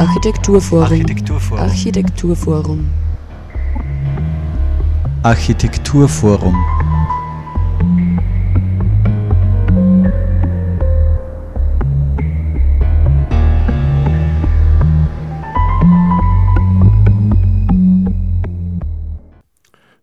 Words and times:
Architekturforum. 0.00 0.82
Architekturforum. 0.82 1.60
Architekturforum. 1.62 2.90
Architekturforum. 5.22 6.54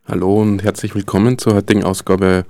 Hallo 0.08 0.42
und 0.44 0.64
herzlich 0.64 0.94
willkommen 0.94 1.40
zur 1.40 1.56
heutigen 1.56 1.84
Ausgabe 1.84 2.46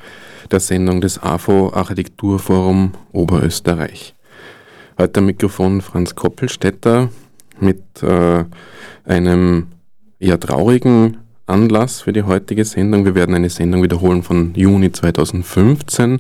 der 0.52 0.60
Sendung 0.60 1.00
des 1.00 1.24
AFO 1.24 1.72
Architekturforum 1.74 2.92
Oberösterreich. 3.14 4.16
Heute 4.98 5.22
am 5.22 5.28
Mikrofon 5.28 5.80
Franz 5.80 6.14
Koppelstädter 6.14 7.08
mit 7.60 8.04
äh, 8.04 8.46
einem 9.06 9.68
eher 10.20 10.40
traurigen 10.40 11.18
Anlass 11.46 12.02
für 12.02 12.14
die 12.14 12.24
heutige 12.24 12.66
Sendung. 12.66 13.06
Wir 13.06 13.16
werden 13.16 13.36
eine 13.36 13.50
Sendung 13.50 13.84
wiederholen 13.84 14.24
von 14.24 14.54
Juni 14.56 14.92
2015, 14.92 16.20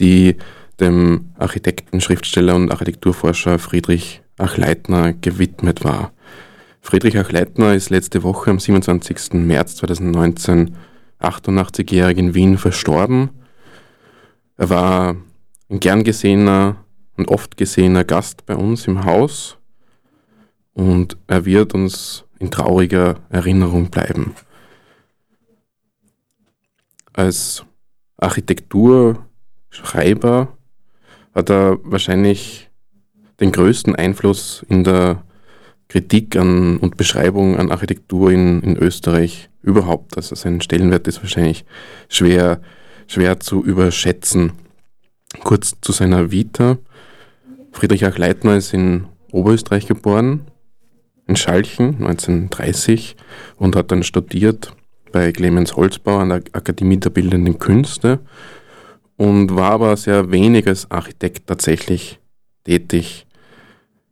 die 0.00 0.36
dem 0.80 1.30
Architekten, 1.38 2.00
Schriftsteller 2.00 2.56
und 2.56 2.70
Architekturforscher 2.70 3.58
Friedrich 3.58 4.22
Achleitner 4.36 5.12
gewidmet 5.12 5.84
war. 5.84 6.12
Friedrich 6.80 7.16
Achleitner 7.16 7.74
ist 7.74 7.90
letzte 7.90 8.24
Woche 8.24 8.50
am 8.50 8.58
27. 8.58 9.34
März 9.34 9.76
2019 9.76 10.74
88-jährig 11.20 12.18
in 12.18 12.34
Wien 12.34 12.58
verstorben. 12.58 13.30
Er 14.56 14.70
war 14.70 15.16
ein 15.70 15.80
gern 15.80 16.04
gesehener 16.04 16.76
und 17.16 17.28
oft 17.28 17.56
gesehener 17.56 18.04
Gast 18.04 18.44
bei 18.46 18.56
uns 18.56 18.86
im 18.86 19.04
Haus 19.04 19.56
und 20.74 21.16
er 21.26 21.46
wird 21.46 21.74
uns 21.74 22.24
in 22.38 22.50
trauriger 22.50 23.16
Erinnerung 23.30 23.90
bleiben. 23.90 24.34
Als 27.12 27.64
Architekturschreiber 28.18 30.56
hat 31.34 31.50
er 31.50 31.78
wahrscheinlich 31.82 32.70
den 33.40 33.52
größten 33.52 33.94
Einfluss 33.94 34.64
in 34.68 34.84
der 34.84 35.24
Kritik 35.88 36.36
an 36.36 36.78
und 36.78 36.96
Beschreibung 36.96 37.56
an 37.56 37.70
Architektur 37.70 38.30
in, 38.30 38.62
in 38.62 38.76
Österreich 38.76 39.50
überhaupt. 39.62 40.16
Also 40.16 40.34
sein 40.34 40.60
Stellenwert 40.60 41.06
ist 41.06 41.22
wahrscheinlich 41.22 41.64
schwer, 42.08 42.60
schwer 43.06 43.40
zu 43.40 43.64
überschätzen. 43.64 44.52
Kurz 45.42 45.74
zu 45.80 45.92
seiner 45.92 46.30
Vita. 46.30 46.78
Friedrich 47.72 48.06
Achleitner 48.06 48.56
ist 48.56 48.72
in 48.72 49.06
Oberösterreich 49.32 49.86
geboren, 49.86 50.46
in 51.26 51.36
Schalchen 51.36 51.96
1930 51.96 53.16
und 53.56 53.76
hat 53.76 53.90
dann 53.90 54.02
studiert 54.02 54.74
bei 55.12 55.32
Clemens 55.32 55.76
Holzbauer 55.76 56.20
an 56.20 56.28
der 56.30 56.42
Akademie 56.52 56.98
der 56.98 57.10
Bildenden 57.10 57.58
Künste 57.58 58.20
und 59.16 59.54
war 59.54 59.72
aber 59.72 59.96
sehr 59.96 60.30
wenig 60.30 60.66
als 60.66 60.90
Architekt 60.90 61.46
tatsächlich 61.46 62.18
tätig. 62.64 63.26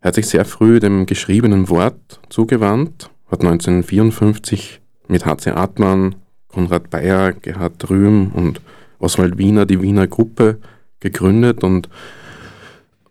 Er 0.01 0.09
hat 0.09 0.15
sich 0.15 0.27
sehr 0.27 0.45
früh 0.45 0.81
dem 0.81 1.07
geschriebenen 1.07 1.69
Wort 1.69 2.21
zugewandt, 2.29 3.11
hat 3.31 3.41
1954 3.41 4.81
mit 5.09 5.27
H.C. 5.27 5.51
Artmann, 5.51 6.15
Konrad 6.49 6.91
Bayer, 6.91 7.33
Gerhard 7.33 7.89
Rühm 7.91 8.31
und 8.33 8.61
Oswald 8.99 9.39
Wiener 9.39 9.67
die 9.67 9.83
Wiener 9.83 10.07
Gruppe 10.07 10.59
gegründet 11.01 11.65
und 11.65 11.89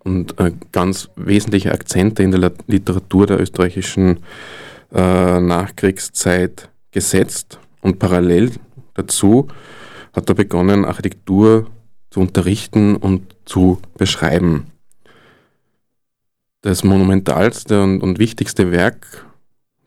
und 0.04 0.40
äh, 0.40 0.52
ganz 0.72 1.10
wesentliche 1.16 1.72
Akzente 1.72 2.24
in 2.24 2.32
der 2.32 2.52
Literatur 2.68 3.28
der 3.28 3.40
österreichischen 3.40 4.18
äh, 4.94 5.40
Nachkriegszeit 5.40 6.70
gesetzt. 6.92 7.60
Und 7.82 8.00
parallel 8.00 8.52
dazu 8.94 9.48
hat 10.14 10.30
er 10.30 10.36
begonnen, 10.36 10.86
Architektur 10.86 11.68
zu 12.10 12.20
unterrichten 12.20 12.96
und 12.96 13.36
zu 13.46 13.80
beschreiben. 13.98 14.68
Das 16.62 16.84
monumentalste 16.84 17.82
und, 17.82 18.02
und 18.02 18.20
wichtigste 18.20 18.72
Werk, 18.72 19.26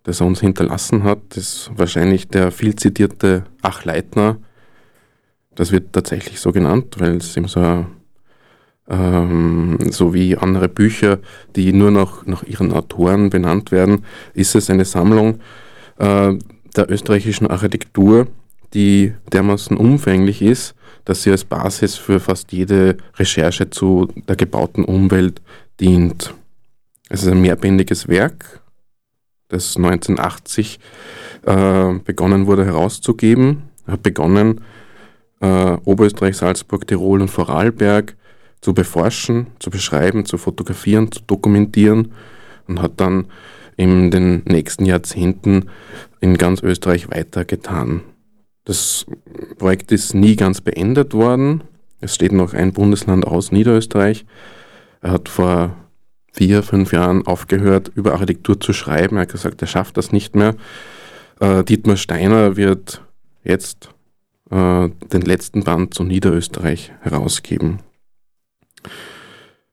das 0.03 0.21
er 0.21 0.27
uns 0.27 0.41
hinterlassen 0.41 1.05
hat, 1.05 1.37
ist 1.37 1.71
wahrscheinlich 1.77 2.29
der 2.29 2.51
viel 2.51 2.75
zitierte 2.77 3.45
Achleitner. 3.63 4.39
Das 5.55 5.71
wird 5.71 5.93
tatsächlich 5.93 6.41
so 6.41 6.51
genannt, 6.51 6.97
weil 6.99 7.19
es 7.19 7.37
ihm 7.37 7.47
so 7.47 7.61
ein 7.61 7.87
ähm, 8.89 9.79
so 9.91 10.13
wie 10.15 10.37
andere 10.37 10.69
Bücher, 10.69 11.19
die 11.57 11.73
nur 11.73 11.91
noch 11.91 12.27
nach 12.27 12.43
ihren 12.43 12.73
Autoren 12.73 13.31
benannt 13.31 13.73
werden, 13.73 14.05
ist 14.35 14.55
es 14.55 14.71
eine 14.71 14.85
Sammlung 14.85 15.41
äh, 15.99 16.35
der 16.77 16.91
österreichischen 16.91 17.47
Architektur, 17.47 18.27
die 18.75 19.15
dermaßen 19.33 19.77
umfänglich 19.77 20.43
ist, 20.43 20.75
dass 21.05 21.23
sie 21.23 21.31
als 21.31 21.45
Basis 21.45 21.95
für 21.95 22.21
fast 22.21 22.53
jede 22.53 22.97
Recherche 23.17 23.71
zu 23.71 24.09
der 24.29 24.37
gebauten 24.37 24.85
Umwelt 24.85 25.41
dient. 25.81 26.35
Es 27.09 27.23
ist 27.23 27.29
ein 27.29 27.41
mehrbändiges 27.41 28.09
Werk, 28.09 28.61
das 29.49 29.77
1980 29.77 30.81
äh, 31.43 31.93
begonnen 32.05 32.47
wurde 32.47 32.65
herauszugeben. 32.65 33.65
Er 33.87 33.95
hat 33.95 34.03
begonnen, 34.03 34.63
äh, 35.41 35.77
Oberösterreich, 35.85 36.37
Salzburg, 36.37 36.87
Tirol 36.87 37.21
und 37.21 37.29
Vorarlberg 37.29 38.17
zu 38.65 38.73
beforschen, 38.73 39.49
zu 39.59 39.69
beschreiben, 39.69 40.25
zu 40.25 40.39
fotografieren, 40.39 41.13
zu 41.13 41.21
dokumentieren 41.27 42.13
und 42.67 42.81
hat 42.81 42.93
dann 42.97 43.27
in 43.77 44.11
den 44.11 44.43
nächsten 44.47 44.87
Jahrzehnten 44.87 45.67
in 46.21 46.39
ganz 46.39 46.63
Österreich 46.63 47.11
weitergetan. 47.11 48.01
Das 48.65 49.05
Projekt 49.59 49.93
ist 49.93 50.15
nie 50.15 50.35
ganz 50.35 50.63
beendet 50.63 51.13
worden. 51.13 51.63
Es 52.01 52.15
steht 52.15 52.33
noch 52.33 52.55
ein 52.55 52.73
Bundesland 52.73 53.27
aus 53.27 53.53
Niederösterreich. 53.53 54.25
Er 55.03 55.11
hat 55.11 55.29
vor 55.29 55.77
vier, 56.33 56.63
fünf 56.63 56.91
Jahren 56.95 57.27
aufgehört, 57.27 57.93
über 57.95 58.13
Architektur 58.13 58.59
zu 58.59 58.73
schreiben. 58.73 59.17
Er 59.17 59.23
hat 59.23 59.33
gesagt, 59.33 59.61
er 59.61 59.69
schafft 59.69 59.99
das 59.99 60.11
nicht 60.11 60.35
mehr. 60.35 60.55
Äh, 61.39 61.65
Dietmar 61.65 61.99
Steiner 61.99 62.57
wird 62.57 63.03
jetzt 63.43 63.91
äh, 64.51 64.89
den 64.89 65.21
letzten 65.21 65.65
Band 65.65 65.93
zu 65.93 66.03
Niederösterreich 66.03 66.93
herausgeben. 67.03 67.81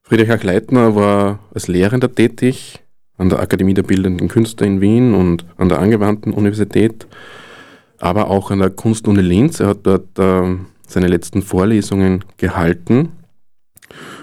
Friedrich 0.01 0.31
Achleitner 0.31 0.95
war 0.95 1.39
als 1.53 1.67
Lehrender 1.67 2.13
tätig 2.13 2.81
an 3.17 3.29
der 3.29 3.39
Akademie 3.39 3.73
der 3.73 3.83
Bildenden 3.83 4.27
Künste 4.27 4.65
in 4.65 4.81
Wien 4.81 5.13
und 5.13 5.45
an 5.57 5.69
der 5.69 5.79
Angewandten 5.79 6.33
Universität, 6.33 7.07
aber 7.99 8.29
auch 8.29 8.51
an 8.51 8.59
der 8.59 8.71
Kunstuni 8.71 9.21
Linz. 9.21 9.59
Er 9.59 9.67
hat 9.67 9.79
dort 9.83 10.17
äh, 10.17 10.57
seine 10.87 11.07
letzten 11.07 11.41
Vorlesungen 11.41 12.25
gehalten. 12.37 13.13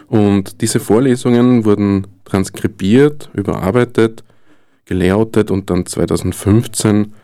Und 0.09 0.61
diese 0.63 0.81
Vorlesungen 0.81 1.65
wurden 1.65 2.07
transkribiert, 2.25 3.31
überarbeitet, 3.35 4.25
gelayoutet 4.85 5.51
und 5.51 5.71
dann 5.71 5.87
2015 5.87 7.15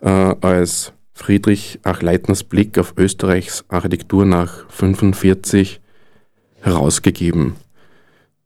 äh, 0.00 0.08
als 0.08 0.92
Friedrich 1.14 1.80
Achleitners 1.82 2.44
Blick 2.44 2.78
auf 2.78 2.94
Österreichs 2.96 3.64
Architektur 3.68 4.24
nach 4.24 4.64
1945 4.64 5.80
herausgegeben. 6.60 7.54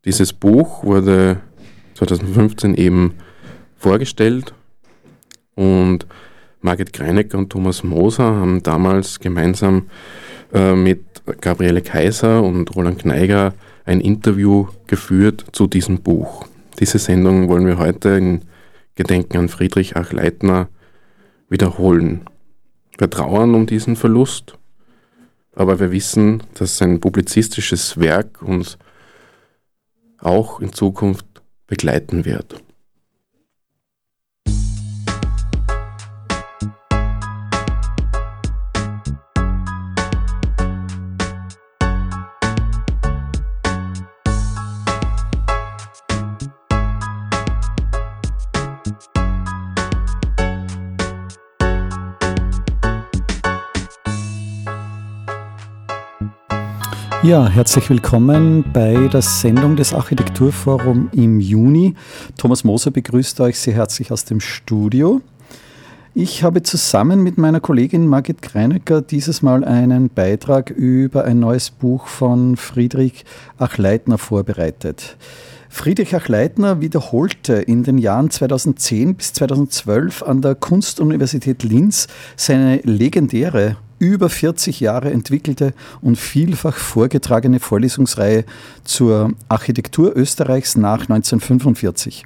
Dieses 0.05 0.33
Buch 0.33 0.85
wurde 0.85 1.41
2015 1.95 2.75
eben 2.75 3.15
vorgestellt 3.77 4.55
und 5.55 6.07
Margit 6.61 6.93
Greinecker 6.93 7.39
und 7.39 7.51
Thomas 7.51 7.83
Moser 7.83 8.25
haben 8.25 8.63
damals 8.63 9.21
gemeinsam 9.21 9.89
äh, 10.53 10.75
mit 10.75 11.05
Gabriele 11.41 11.83
Kaiser 11.83 12.43
und 12.43 12.75
Roland 12.75 13.01
Kneiger 13.01 13.55
ein 13.85 14.01
Interview 14.01 14.69
geführt 14.87 15.45
zu 15.53 15.67
diesem 15.67 16.03
Buch. 16.03 16.47
Diese 16.79 16.99
Sendung 16.99 17.49
wollen 17.49 17.67
wir 17.67 17.79
heute 17.79 18.11
in 18.11 18.43
Gedenken 18.95 19.39
an 19.39 19.49
Friedrich 19.49 19.97
Achleitner 19.97 20.69
wiederholen. 21.49 22.23
Wir 22.99 23.11
trauern 23.11 23.55
um 23.55 23.67
diesen 23.67 23.97
Verlust 23.97 24.59
aber 25.55 25.81
wir 25.81 25.93
wissen, 25.93 26.43
dass 26.55 26.79
sein 26.79 27.01
publizistisches 27.01 27.99
Werk 27.99 28.43
uns 28.43 28.79
auch 30.19 30.61
in 30.61 30.73
Zukunft 30.73 31.27
begleiten 31.67 32.25
wird. 32.25 32.63
Ja, 57.23 57.49
herzlich 57.49 57.89
willkommen 57.89 58.65
bei 58.73 59.07
der 59.07 59.23
Sendung 59.23 59.77
des 59.77 59.95
Architekturforum 59.95 61.09
im 61.13 61.39
Juni. 61.39 61.95
Thomas 62.37 62.65
Moser 62.65 62.91
begrüßt 62.91 63.41
euch 63.41 63.61
sehr 63.61 63.75
herzlich 63.75 64.11
aus 64.11 64.25
dem 64.25 64.41
Studio. 64.41 65.21
Ich 66.15 66.43
habe 66.43 66.65
zusammen 66.65 67.23
mit 67.23 67.39
meiner 67.39 67.61
Kollegin 67.61 68.09
Margit 68.09 68.43
Kreinecker 68.43 69.03
dieses 69.03 69.41
Mal 69.41 69.63
einen 69.63 70.09
Beitrag 70.09 70.71
über 70.71 71.25
ein 71.25 71.39
neues 71.39 71.71
Buch 71.71 72.09
von 72.09 72.57
Friedrich 72.57 73.25
Achleitner 73.57 74.19
vorbereitet. 74.19 75.17
Friedrich 75.69 76.17
Achleitner 76.17 76.81
wiederholte 76.81 77.55
in 77.55 77.85
den 77.85 77.99
Jahren 77.99 78.31
2010 78.31 79.15
bis 79.15 79.33
2012 79.35 80.25
an 80.25 80.43
der 80.43 80.57
Kunstuniversität 80.57 81.63
Linz 81.63 82.09
seine 82.35 82.79
legendäre 82.79 83.77
über 84.03 84.29
40 84.29 84.81
Jahre 84.81 85.13
entwickelte 85.13 85.75
und 86.01 86.19
vielfach 86.19 86.75
vorgetragene 86.75 87.61
Vorlesungsreihe 87.61 88.45
zur 88.83 89.31
Architektur 89.49 90.17
Österreichs 90.17 90.77
nach 90.77 91.03
1945. 91.03 92.25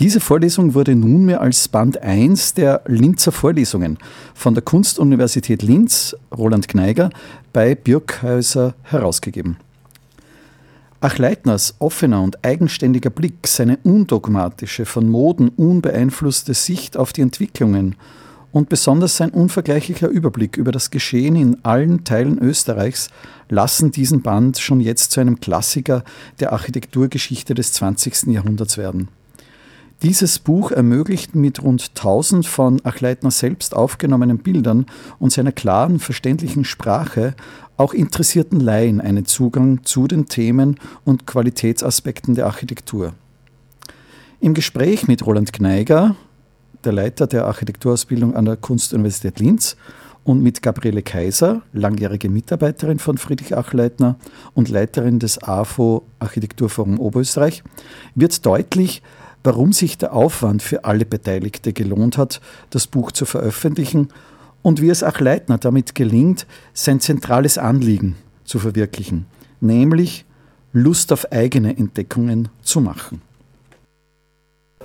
Diese 0.00 0.18
Vorlesung 0.18 0.74
wurde 0.74 0.96
nunmehr 0.96 1.40
als 1.40 1.68
Band 1.68 2.02
1 2.02 2.54
der 2.54 2.82
Linzer 2.86 3.30
Vorlesungen 3.30 3.98
von 4.34 4.54
der 4.54 4.64
Kunstuniversität 4.64 5.62
Linz, 5.62 6.16
Roland 6.36 6.66
Kneiger, 6.66 7.10
bei 7.52 7.76
Birkhäuser 7.76 8.74
herausgegeben. 8.82 9.58
Achleitners 11.00 11.76
offener 11.78 12.20
und 12.20 12.44
eigenständiger 12.44 13.10
Blick, 13.10 13.46
seine 13.46 13.76
undogmatische, 13.84 14.86
von 14.86 15.08
Moden 15.08 15.50
unbeeinflusste 15.50 16.52
Sicht 16.52 16.96
auf 16.96 17.12
die 17.12 17.20
Entwicklungen 17.20 17.94
und 18.52 18.68
besonders 18.68 19.16
sein 19.16 19.30
unvergleichlicher 19.30 20.08
Überblick 20.08 20.56
über 20.56 20.72
das 20.72 20.90
Geschehen 20.90 21.36
in 21.36 21.64
allen 21.64 22.04
Teilen 22.04 22.38
Österreichs 22.38 23.10
lassen 23.48 23.90
diesen 23.90 24.22
Band 24.22 24.58
schon 24.58 24.80
jetzt 24.80 25.12
zu 25.12 25.20
einem 25.20 25.40
Klassiker 25.40 26.04
der 26.40 26.52
Architekturgeschichte 26.52 27.54
des 27.54 27.72
20. 27.74 28.28
Jahrhunderts 28.28 28.78
werden. 28.78 29.08
Dieses 30.02 30.38
Buch 30.38 30.72
ermöglicht 30.72 31.34
mit 31.34 31.62
rund 31.62 31.92
1000 31.96 32.46
von 32.46 32.84
Achleitner 32.84 33.30
selbst 33.30 33.74
aufgenommenen 33.74 34.38
Bildern 34.38 34.84
und 35.18 35.32
seiner 35.32 35.52
klaren, 35.52 36.00
verständlichen 36.00 36.64
Sprache 36.64 37.34
auch 37.78 37.94
interessierten 37.94 38.60
Laien 38.60 39.00
einen 39.00 39.24
Zugang 39.24 39.84
zu 39.84 40.06
den 40.06 40.26
Themen 40.26 40.76
und 41.04 41.26
Qualitätsaspekten 41.26 42.34
der 42.34 42.44
Architektur. 42.44 43.14
Im 44.38 44.52
Gespräch 44.52 45.08
mit 45.08 45.24
Roland 45.24 45.54
Kneiger, 45.54 46.14
der 46.86 46.92
Leiter 46.92 47.26
der 47.26 47.44
Architekturausbildung 47.44 48.34
an 48.34 48.46
der 48.46 48.56
Kunstuniversität 48.56 49.40
Linz, 49.40 49.76
und 50.26 50.42
mit 50.42 50.60
Gabriele 50.60 51.02
Kaiser, 51.02 51.62
langjährige 51.72 52.28
Mitarbeiterin 52.28 52.98
von 52.98 53.16
Friedrich 53.16 53.56
Achleitner 53.56 54.16
und 54.54 54.68
Leiterin 54.68 55.20
des 55.20 55.40
AFO 55.40 56.02
Architekturforum 56.18 56.98
Oberösterreich, 56.98 57.62
wird 58.16 58.44
deutlich, 58.44 59.02
warum 59.44 59.72
sich 59.72 59.98
der 59.98 60.12
Aufwand 60.12 60.62
für 60.62 60.84
alle 60.84 61.06
Beteiligte 61.06 61.72
gelohnt 61.72 62.18
hat, 62.18 62.40
das 62.70 62.88
Buch 62.88 63.12
zu 63.12 63.24
veröffentlichen 63.24 64.08
und 64.62 64.82
wie 64.82 64.90
es 64.90 65.04
Achleitner 65.04 65.58
damit 65.58 65.94
gelingt, 65.94 66.46
sein 66.74 66.98
zentrales 66.98 67.56
Anliegen 67.56 68.16
zu 68.44 68.58
verwirklichen, 68.58 69.26
nämlich 69.60 70.24
Lust 70.72 71.12
auf 71.12 71.30
eigene 71.30 71.76
Entdeckungen 71.76 72.48
zu 72.62 72.80
machen. 72.80 73.22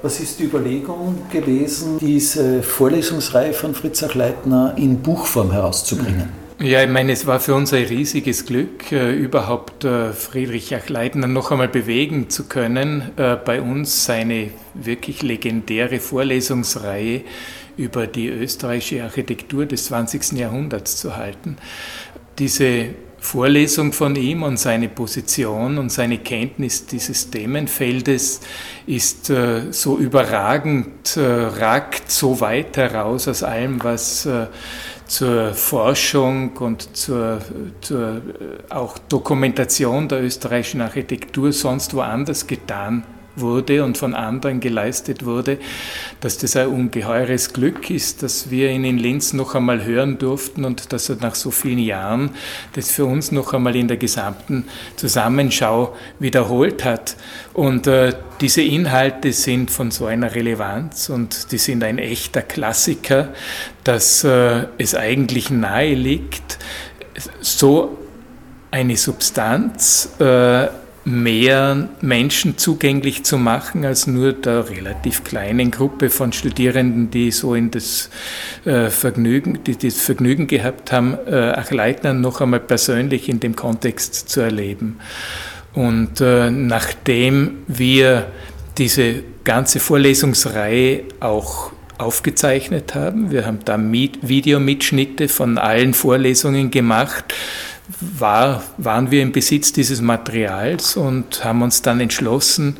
Was 0.03 0.19
ist 0.19 0.39
die 0.39 0.45
Überlegung 0.45 1.29
gewesen, 1.31 1.99
diese 1.99 2.63
Vorlesungsreihe 2.63 3.53
von 3.53 3.75
Fritz 3.75 4.01
Achleitner 4.01 4.73
in 4.75 4.97
Buchform 4.97 5.51
herauszubringen? 5.51 6.29
Ja, 6.59 6.83
ich 6.83 6.89
meine, 6.89 7.11
es 7.11 7.27
war 7.27 7.39
für 7.39 7.53
uns 7.53 7.71
ein 7.71 7.85
riesiges 7.85 8.45
Glück, 8.47 8.91
äh, 8.91 9.13
überhaupt 9.13 9.83
äh, 9.83 10.11
Friedrich 10.13 10.73
Achleitner 10.75 11.27
noch 11.27 11.51
einmal 11.51 11.67
bewegen 11.67 12.29
zu 12.29 12.45
können, 12.45 13.11
äh, 13.17 13.35
bei 13.35 13.61
uns 13.61 14.05
seine 14.05 14.49
wirklich 14.73 15.21
legendäre 15.21 15.99
Vorlesungsreihe 15.99 17.21
über 17.77 18.07
die 18.07 18.27
österreichische 18.27 19.03
Architektur 19.03 19.67
des 19.67 19.85
20. 19.85 20.33
Jahrhunderts 20.33 20.97
zu 20.97 21.15
halten. 21.15 21.57
Diese 22.39 22.89
Vorlesung 23.21 23.93
von 23.93 24.15
ihm 24.15 24.41
und 24.41 24.57
seine 24.57 24.89
Position 24.89 25.77
und 25.77 25.91
seine 25.91 26.17
Kenntnis 26.17 26.87
dieses 26.87 27.29
Themenfeldes 27.29 28.41
ist 28.87 29.29
äh, 29.29 29.71
so 29.71 29.99
überragend, 29.99 31.15
äh, 31.15 31.21
ragt 31.21 32.09
so 32.09 32.41
weit 32.41 32.77
heraus 32.77 33.27
aus 33.27 33.43
allem, 33.43 33.81
was 33.83 34.25
äh, 34.25 34.47
zur 35.05 35.53
Forschung 35.53 36.57
und 36.57 36.97
zur, 36.97 37.41
zur 37.81 38.17
äh, 38.17 38.73
auch 38.73 38.97
Dokumentation 38.97 40.09
der 40.09 40.23
österreichischen 40.23 40.81
Architektur 40.81 41.53
sonst 41.53 41.93
woanders 41.93 42.47
getan 42.47 43.03
wurde 43.35 43.83
und 43.83 43.97
von 43.97 44.13
anderen 44.13 44.59
geleistet 44.59 45.25
wurde, 45.25 45.57
dass 46.19 46.37
das 46.37 46.55
ein 46.55 46.67
ungeheures 46.67 47.53
Glück 47.53 47.89
ist, 47.89 48.23
dass 48.23 48.51
wir 48.51 48.69
ihn 48.69 48.83
in 48.83 48.97
Linz 48.97 49.33
noch 49.33 49.55
einmal 49.55 49.85
hören 49.85 50.17
durften 50.17 50.65
und 50.65 50.91
dass 50.93 51.09
er 51.09 51.17
nach 51.17 51.35
so 51.35 51.51
vielen 51.51 51.79
Jahren 51.79 52.31
das 52.73 52.91
für 52.91 53.05
uns 53.05 53.31
noch 53.31 53.53
einmal 53.53 53.75
in 53.75 53.87
der 53.87 53.97
gesamten 53.97 54.65
Zusammenschau 54.95 55.95
wiederholt 56.19 56.83
hat. 56.83 57.15
Und 57.53 57.87
äh, 57.87 58.13
diese 58.41 58.61
Inhalte 58.61 59.33
sind 59.33 59.71
von 59.71 59.91
so 59.91 60.05
einer 60.05 60.33
Relevanz 60.33 61.09
und 61.09 61.51
die 61.51 61.57
sind 61.57 61.83
ein 61.83 61.97
echter 61.97 62.41
Klassiker, 62.41 63.29
dass 63.83 64.23
äh, 64.23 64.65
es 64.77 64.95
eigentlich 64.95 65.49
nahe 65.49 65.93
liegt, 65.93 66.59
so 67.39 67.97
eine 68.71 68.95
Substanz 68.97 70.09
äh, 70.19 70.67
mehr 71.03 71.89
Menschen 72.01 72.57
zugänglich 72.57 73.23
zu 73.23 73.37
machen 73.37 73.85
als 73.85 74.05
nur 74.05 74.33
der 74.33 74.69
relativ 74.69 75.23
kleinen 75.23 75.71
Gruppe 75.71 76.09
von 76.09 76.31
Studierenden, 76.31 77.09
die 77.09 77.31
so 77.31 77.55
in 77.55 77.71
das 77.71 78.09
äh, 78.65 78.89
Vergnügen, 78.89 79.63
die 79.63 79.77
das 79.77 79.99
Vergnügen 79.99 80.47
gehabt 80.47 80.91
haben, 80.91 81.17
äh, 81.25 81.35
Achleitner 81.35 82.13
noch 82.13 82.41
einmal 82.41 82.59
persönlich 82.59 83.29
in 83.29 83.39
dem 83.39 83.55
Kontext 83.55 84.29
zu 84.29 84.41
erleben. 84.41 84.99
Und 85.73 86.21
äh, 86.21 86.51
nachdem 86.51 87.63
wir 87.67 88.27
diese 88.77 89.23
ganze 89.43 89.79
Vorlesungsreihe 89.79 91.03
auch 91.19 91.71
aufgezeichnet 91.97 92.95
haben, 92.95 93.31
wir 93.31 93.45
haben 93.45 93.59
da 93.63 93.79
Videomitschnitte 93.79 95.27
von 95.27 95.57
allen 95.57 95.93
Vorlesungen 95.93 96.71
gemacht, 96.71 97.33
war, 97.99 98.63
waren 98.77 99.11
wir 99.11 99.21
im 99.21 99.31
Besitz 99.31 99.73
dieses 99.73 100.01
Materials 100.01 100.95
und 100.95 101.43
haben 101.43 101.61
uns 101.61 101.81
dann 101.81 101.99
entschlossen, 101.99 102.77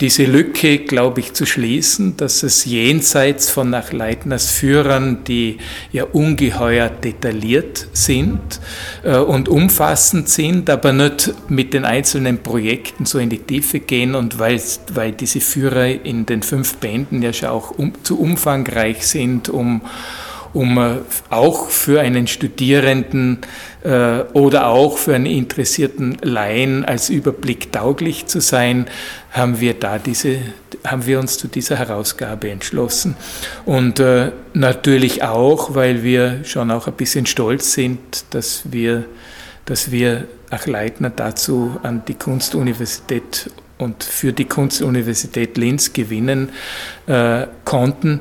diese 0.00 0.24
Lücke, 0.24 0.80
glaube 0.80 1.20
ich, 1.20 1.32
zu 1.32 1.46
schließen, 1.46 2.18
dass 2.18 2.42
es 2.42 2.66
jenseits 2.66 3.48
von 3.48 3.70
nach 3.70 3.92
Leitners 3.92 4.50
Führern, 4.50 5.24
die 5.24 5.56
ja 5.90 6.04
ungeheuer 6.04 6.90
detailliert 6.90 7.88
sind 7.94 8.60
äh, 9.04 9.16
und 9.16 9.48
umfassend 9.48 10.28
sind, 10.28 10.68
aber 10.68 10.92
nicht 10.92 11.32
mit 11.48 11.72
den 11.72 11.86
einzelnen 11.86 12.42
Projekten 12.42 13.06
so 13.06 13.18
in 13.18 13.30
die 13.30 13.38
Tiefe 13.38 13.80
gehen 13.80 14.14
und 14.14 14.38
weil, 14.38 14.60
weil 14.92 15.12
diese 15.12 15.40
Führer 15.40 15.86
in 15.86 16.26
den 16.26 16.42
fünf 16.42 16.76
Bänden 16.76 17.22
ja 17.22 17.32
schon 17.32 17.48
auch 17.48 17.70
um, 17.70 17.92
zu 18.02 18.20
umfangreich 18.20 19.06
sind, 19.06 19.48
um 19.48 19.80
um 20.56 20.78
äh, 20.78 20.96
auch 21.28 21.68
für 21.68 22.00
einen 22.00 22.26
Studierenden 22.26 23.40
äh, 23.84 24.20
oder 24.32 24.68
auch 24.68 24.96
für 24.96 25.14
einen 25.14 25.26
interessierten 25.26 26.16
Laien 26.22 26.82
als 26.82 27.10
Überblick 27.10 27.70
tauglich 27.72 28.24
zu 28.24 28.40
sein, 28.40 28.86
haben 29.32 29.60
wir 29.60 29.74
da 29.74 29.98
diese, 29.98 30.38
haben 30.82 31.04
wir 31.04 31.20
uns 31.20 31.36
zu 31.36 31.46
dieser 31.48 31.76
Herausgabe 31.76 32.50
entschlossen. 32.50 33.16
Und 33.66 34.00
äh, 34.00 34.32
natürlich 34.54 35.22
auch, 35.22 35.74
weil 35.74 36.02
wir 36.02 36.42
schon 36.44 36.70
auch 36.70 36.86
ein 36.86 36.94
bisschen 36.94 37.26
stolz 37.26 37.74
sind, 37.74 38.00
dass 38.30 38.62
wir, 38.72 39.04
dass 39.66 39.90
wir 39.90 40.26
Achleitner 40.48 41.10
dazu 41.10 41.76
an 41.82 42.02
die 42.08 42.14
Kunstuniversität 42.14 43.50
und 43.76 44.02
für 44.02 44.32
die 44.32 44.46
Kunstuniversität 44.46 45.58
Linz 45.58 45.92
gewinnen 45.92 46.48
äh, 47.06 47.46
konnten, 47.66 48.20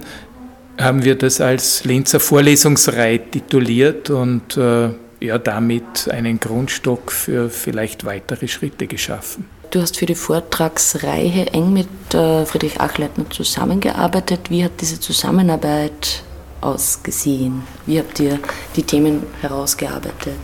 haben 0.78 1.04
wir 1.04 1.16
das 1.16 1.42
als 1.42 1.84
Linzer 1.86 2.20
Vorlesungsreihe 2.20 3.20
tituliert 3.32 4.10
und 4.10 4.58
äh, 4.58 4.90
ja, 5.20 5.38
damit 5.38 6.10
einen 6.10 6.40
Grundstock 6.40 7.12
für 7.12 7.50
vielleicht 7.50 8.06
weitere 8.06 8.48
Schritte 8.48 8.88
geschaffen. 8.88 9.46
Du 9.72 9.82
hast 9.82 9.98
für 9.98 10.06
die 10.06 10.16
Vortragsreihe 10.16 11.48
eng 11.48 11.74
mit 11.74 11.88
äh, 12.14 12.46
Friedrich 12.46 12.80
Achleitner 12.80 13.30
zusammengearbeitet. 13.30 14.50
Wie 14.50 14.64
hat 14.64 14.72
diese 14.80 15.00
Zusammenarbeit 15.00 16.24
ausgesehen? 16.62 17.64
Wie 17.86 18.00
habt 18.00 18.20
ihr 18.20 18.40
die 18.76 18.84
Themen 18.84 19.24
herausgearbeitet? 19.42 20.36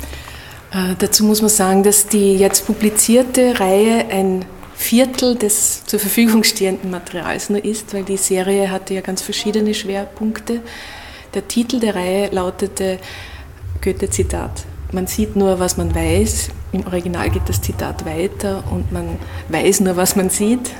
Äh, 0.73 0.95
dazu 0.97 1.23
muss 1.23 1.41
man 1.41 1.49
sagen, 1.49 1.83
dass 1.83 2.07
die 2.07 2.35
jetzt 2.35 2.65
publizierte 2.65 3.59
Reihe 3.59 4.05
ein 4.09 4.45
Viertel 4.81 5.35
des 5.35 5.85
zur 5.85 5.99
Verfügung 5.99 6.43
stehenden 6.43 6.89
Materials 6.89 7.51
nur 7.51 7.63
ist, 7.63 7.93
weil 7.93 8.03
die 8.03 8.17
Serie 8.17 8.71
hatte 8.71 8.95
ja 8.95 9.01
ganz 9.01 9.21
verschiedene 9.21 9.75
Schwerpunkte. 9.75 10.61
Der 11.35 11.47
Titel 11.47 11.79
der 11.79 11.93
Reihe 11.93 12.29
lautete 12.31 12.97
Goethe-Zitat. 13.81 14.65
man 14.91 15.05
sieht 15.05 15.35
nur, 15.35 15.59
was 15.59 15.77
man 15.77 15.93
weiß. 15.93 16.49
Im 16.71 16.85
Original 16.87 17.29
geht 17.29 17.47
das 17.47 17.61
Zitat 17.61 18.05
weiter 18.05 18.63
und 18.71 18.91
man 18.91 19.19
weiß 19.49 19.81
nur, 19.81 19.97
was 19.97 20.15
man 20.15 20.31
sieht. 20.31 20.71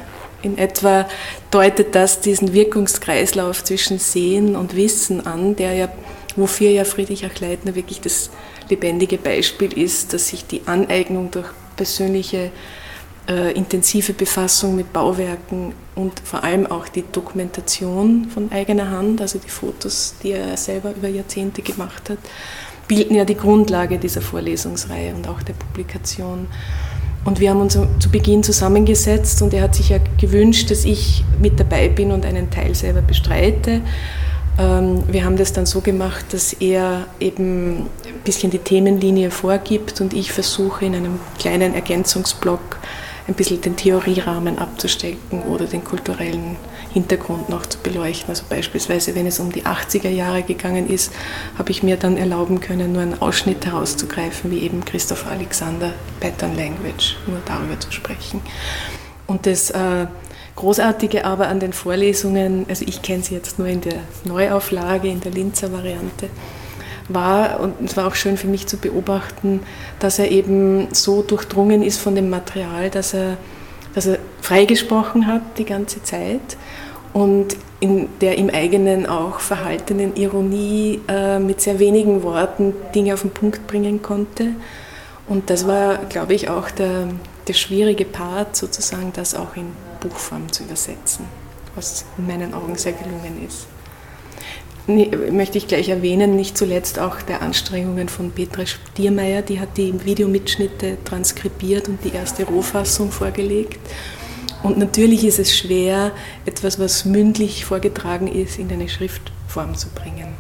In 0.41 0.58
etwa 0.58 1.08
deutet 1.51 1.93
das 1.93 2.22
diesen 2.22 2.53
Wirkungskreislauf 2.53 3.63
zwischen 3.63 4.00
Sehen 4.00 4.55
und 4.55 4.75
Wissen 4.75 5.27
an, 5.27 5.55
der 5.55 5.74
ja, 5.74 5.89
wofür 6.36 6.72
ja 6.72 6.86
Friedrich 6.86 7.24
Achleitner 7.24 7.75
wirklich 7.75 8.01
das 8.01 8.31
lebendige 8.67 9.20
Beispiel 9.20 9.72
ist, 9.77 10.12
dass 10.12 10.29
sich 10.29 10.46
die 10.48 10.63
Aneignung 10.65 11.29
durch 11.29 11.48
persönliche 11.75 12.51
äh, 13.27 13.51
intensive 13.53 14.13
Befassung 14.13 14.75
mit 14.75 14.91
Bauwerken 14.93 15.73
und 15.95 16.19
vor 16.23 16.43
allem 16.43 16.65
auch 16.67 16.87
die 16.87 17.03
Dokumentation 17.11 18.27
von 18.33 18.51
eigener 18.51 18.89
Hand, 18.89 19.21
also 19.21 19.39
die 19.39 19.49
Fotos, 19.49 20.15
die 20.23 20.31
er 20.31 20.57
selber 20.57 20.91
über 20.95 21.07
Jahrzehnte 21.07 21.61
gemacht 21.61 22.09
hat, 22.09 22.17
bilden 22.87 23.15
ja 23.15 23.25
die 23.25 23.35
Grundlage 23.35 23.97
dieser 23.97 24.21
Vorlesungsreihe 24.21 25.13
und 25.13 25.27
auch 25.27 25.41
der 25.43 25.53
Publikation. 25.53 26.47
Und 27.23 27.39
wir 27.39 27.51
haben 27.51 27.61
uns 27.61 27.73
zu 27.73 28.09
Beginn 28.09 28.41
zusammengesetzt 28.41 29.41
und 29.41 29.53
er 29.53 29.63
hat 29.63 29.75
sich 29.75 29.89
ja 29.89 29.99
gewünscht, 30.19 30.71
dass 30.71 30.85
ich 30.85 31.23
mit 31.39 31.59
dabei 31.59 31.87
bin 31.87 32.11
und 32.11 32.25
einen 32.25 32.49
Teil 32.49 32.73
selber 32.73 33.01
bestreite. 33.01 33.81
Ähm, 34.57 35.03
wir 35.07 35.23
haben 35.23 35.37
das 35.37 35.53
dann 35.53 35.65
so 35.65 35.81
gemacht, 35.81 36.25
dass 36.31 36.53
er 36.53 37.05
eben 37.19 37.83
ein 38.05 38.21
bisschen 38.23 38.51
die 38.51 38.57
Themenlinie 38.57 39.29
vorgibt 39.29 40.01
und 40.01 40.13
ich 40.13 40.31
versuche 40.31 40.85
in 40.85 40.95
einem 40.95 41.19
kleinen 41.39 41.75
Ergänzungsblock 41.75 42.79
ein 43.31 43.35
bisschen 43.35 43.61
den 43.61 43.75
Theorierahmen 43.75 44.59
abzustecken 44.59 45.43
oder 45.43 45.65
den 45.65 45.83
kulturellen 45.83 46.57
Hintergrund 46.91 47.50
noch 47.50 47.65
zu 47.65 47.79
beleuchten. 47.79 48.29
Also 48.29 48.43
beispielsweise, 48.50 49.15
wenn 49.15 49.25
es 49.25 49.39
um 49.39 49.51
die 49.51 49.63
80er 49.63 50.09
Jahre 50.09 50.43
gegangen 50.43 50.89
ist, 50.89 51.11
habe 51.57 51.71
ich 51.71 51.81
mir 51.81 51.97
dann 51.97 52.17
erlauben 52.17 52.59
können, 52.59 52.91
nur 52.91 53.01
einen 53.01 53.21
Ausschnitt 53.21 53.65
herauszugreifen, 53.65 54.51
wie 54.51 54.59
eben 54.59 54.83
Christoph 54.83 55.25
Alexander 55.27 55.93
Pattern 56.19 56.55
Language, 56.55 57.15
nur 57.27 57.39
darüber 57.45 57.79
zu 57.79 57.91
sprechen. 57.91 58.41
Und 59.27 59.45
das 59.45 59.69
äh, 59.69 60.07
Großartige 60.57 61.23
aber 61.23 61.47
an 61.47 61.59
den 61.59 61.71
Vorlesungen, 61.71 62.65
also 62.67 62.85
ich 62.85 63.01
kenne 63.01 63.23
sie 63.23 63.33
jetzt 63.33 63.57
nur 63.57 63.67
in 63.67 63.81
der 63.81 64.01
Neuauflage, 64.25 65.07
in 65.07 65.21
der 65.21 65.31
Linzer 65.31 65.71
Variante, 65.71 66.29
war, 67.13 67.59
und 67.59 67.73
es 67.83 67.97
war 67.97 68.07
auch 68.07 68.15
schön 68.15 68.37
für 68.37 68.47
mich 68.47 68.67
zu 68.67 68.77
beobachten, 68.77 69.61
dass 69.99 70.19
er 70.19 70.31
eben 70.31 70.87
so 70.91 71.21
durchdrungen 71.21 71.83
ist 71.83 71.99
von 71.99 72.15
dem 72.15 72.29
Material, 72.29 72.89
dass 72.89 73.13
er, 73.13 73.37
dass 73.93 74.07
er 74.07 74.19
freigesprochen 74.41 75.27
hat 75.27 75.41
die 75.57 75.65
ganze 75.65 76.03
Zeit 76.03 76.57
und 77.13 77.57
in 77.79 78.09
der 78.21 78.37
im 78.37 78.49
eigenen 78.49 79.05
auch 79.05 79.39
verhaltenen 79.39 80.15
Ironie 80.15 81.01
äh, 81.07 81.39
mit 81.39 81.61
sehr 81.61 81.79
wenigen 81.79 82.23
Worten 82.23 82.73
Dinge 82.93 83.13
auf 83.13 83.21
den 83.21 83.31
Punkt 83.31 83.67
bringen 83.67 84.01
konnte. 84.01 84.53
Und 85.27 85.49
das 85.49 85.67
war, 85.67 85.97
glaube 86.09 86.33
ich, 86.33 86.49
auch 86.49 86.69
der, 86.69 87.07
der 87.47 87.53
schwierige 87.53 88.05
Part, 88.05 88.55
sozusagen 88.55 89.11
das 89.13 89.33
auch 89.33 89.55
in 89.55 89.71
Buchform 89.99 90.51
zu 90.51 90.63
übersetzen, 90.63 91.25
was 91.75 92.05
in 92.17 92.27
meinen 92.27 92.53
Augen 92.53 92.75
sehr 92.75 92.93
gelungen 92.93 93.45
ist 93.47 93.67
möchte 94.88 95.57
ich 95.57 95.67
gleich 95.67 95.89
erwähnen, 95.89 96.35
nicht 96.35 96.57
zuletzt 96.57 97.00
auch 97.00 97.21
der 97.21 97.41
Anstrengungen 97.41 98.09
von 98.09 98.31
Petra 98.31 98.65
Stiermeier, 98.65 99.41
die 99.41 99.59
hat 99.59 99.77
die 99.77 99.93
Videomitschnitte 100.05 100.97
transkribiert 101.05 101.88
und 101.88 102.03
die 102.03 102.13
erste 102.13 102.45
Rohfassung 102.45 103.11
vorgelegt. 103.11 103.79
Und 104.63 104.77
natürlich 104.77 105.25
ist 105.25 105.39
es 105.39 105.55
schwer, 105.55 106.11
etwas, 106.45 106.79
was 106.79 107.05
mündlich 107.05 107.65
vorgetragen 107.65 108.27
ist, 108.27 108.59
in 108.59 108.71
eine 108.71 108.89
Schriftform 108.89 109.75
zu 109.75 109.89
bringen. 109.89 110.35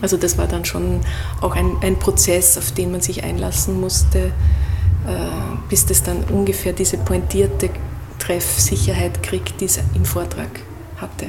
Also 0.00 0.16
das 0.16 0.36
war 0.38 0.48
dann 0.48 0.64
schon 0.64 1.00
auch 1.40 1.54
ein, 1.54 1.76
ein 1.80 1.98
Prozess, 1.98 2.58
auf 2.58 2.72
den 2.72 2.90
man 2.90 3.00
sich 3.00 3.22
einlassen 3.22 3.80
musste, 3.80 4.18
äh, 4.18 4.30
bis 5.68 5.86
das 5.86 6.02
dann 6.02 6.24
ungefähr 6.24 6.72
diese 6.72 6.98
pointierte 6.98 7.70
Treffsicherheit 8.18 9.22
kriegt, 9.22 9.60
die 9.60 9.66
es 9.66 9.78
im 9.94 10.04
Vortrag 10.04 10.50
hatte. 10.96 11.26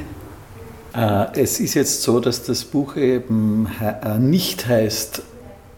Äh, 0.94 1.40
es 1.40 1.60
ist 1.60 1.74
jetzt 1.74 2.02
so, 2.02 2.20
dass 2.20 2.44
das 2.44 2.64
Buch 2.64 2.96
eben 2.96 3.68
äh, 3.80 4.18
nicht 4.18 4.66
heißt 4.66 5.22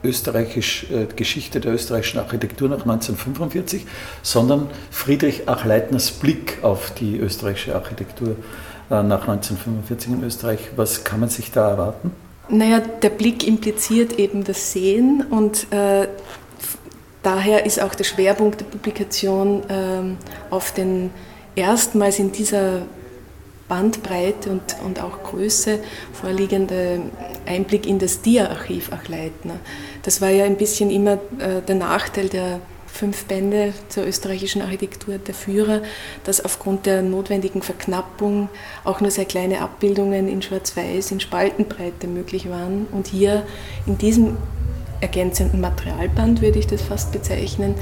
Österreichisch, 0.04 0.86
äh, 0.90 1.06
Geschichte 1.14 1.58
der 1.58 1.72
österreichischen 1.72 2.18
Architektur 2.18 2.68
nach 2.68 2.82
1945, 2.82 3.86
sondern 4.22 4.68
Friedrich 4.90 5.48
Achleitners 5.48 6.10
Blick 6.10 6.58
auf 6.62 6.92
die 6.92 7.18
österreichische 7.18 7.74
Architektur 7.74 8.36
nach 8.88 9.26
1945 9.26 10.12
in 10.12 10.22
Österreich. 10.22 10.60
Was 10.76 11.02
kann 11.02 11.18
man 11.18 11.28
sich 11.28 11.50
da 11.50 11.70
erwarten? 11.70 12.12
Naja, 12.48 12.78
der 12.78 13.10
Blick 13.10 13.44
impliziert 13.44 14.16
eben 14.20 14.44
das 14.44 14.70
Sehen 14.70 15.24
und 15.28 15.66
äh, 15.72 16.06
daher 17.24 17.66
ist 17.66 17.82
auch 17.82 17.96
der 17.96 18.04
Schwerpunkt 18.04 18.60
der 18.60 18.66
Publikation 18.66 19.68
äh, 19.68 20.52
auf 20.54 20.72
den 20.72 21.10
erstmals 21.56 22.20
in 22.20 22.30
dieser 22.30 22.82
Bandbreite 23.68 24.50
und, 24.50 24.76
und 24.84 25.00
auch 25.00 25.22
Größe 25.22 25.80
vorliegende 26.12 27.00
Einblick 27.46 27.86
in 27.86 27.98
das 27.98 28.22
Dia-Archiv 28.22 28.92
Achleitner. 28.92 29.56
Das 30.02 30.20
war 30.20 30.30
ja 30.30 30.44
ein 30.44 30.56
bisschen 30.56 30.90
immer 30.90 31.14
äh, 31.38 31.62
der 31.66 31.74
Nachteil 31.76 32.28
der 32.28 32.60
fünf 32.86 33.26
Bände 33.26 33.74
zur 33.88 34.06
österreichischen 34.06 34.62
Architektur 34.62 35.18
der 35.18 35.34
Führer, 35.34 35.82
dass 36.24 36.44
aufgrund 36.44 36.86
der 36.86 37.02
notwendigen 37.02 37.62
Verknappung 37.62 38.48
auch 38.84 39.00
nur 39.00 39.10
sehr 39.10 39.26
kleine 39.26 39.60
Abbildungen 39.60 40.28
in 40.28 40.40
Schwarz-Weiß, 40.42 41.10
in 41.10 41.20
Spaltenbreite 41.20 42.06
möglich 42.06 42.48
waren. 42.48 42.86
Und 42.92 43.06
hier 43.06 43.42
in 43.86 43.98
diesem 43.98 44.38
ergänzenden 45.00 45.60
Materialband, 45.60 46.40
würde 46.40 46.58
ich 46.58 46.66
das 46.66 46.80
fast 46.80 47.12
bezeichnen, 47.12 47.74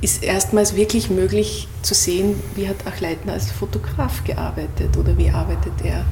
ist 0.00 0.22
erstmals 0.22 0.76
wirklich 0.76 1.10
möglich 1.10 1.68
zu 1.82 1.94
sehen, 1.94 2.40
wie 2.54 2.68
hat 2.68 2.86
Achleitner 2.86 3.32
als 3.32 3.50
Fotograf 3.50 4.22
gearbeitet 4.24 4.96
oder 4.96 5.16
wie 5.18 5.30
arbeitet 5.30 5.72
er. 5.82 6.04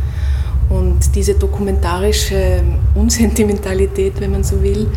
Und 0.68 1.14
diese 1.14 1.34
dokumentarische 1.34 2.62
Unsentimentalität, 2.94 4.20
wenn 4.20 4.32
man 4.32 4.42
so 4.42 4.62
will, 4.62 4.88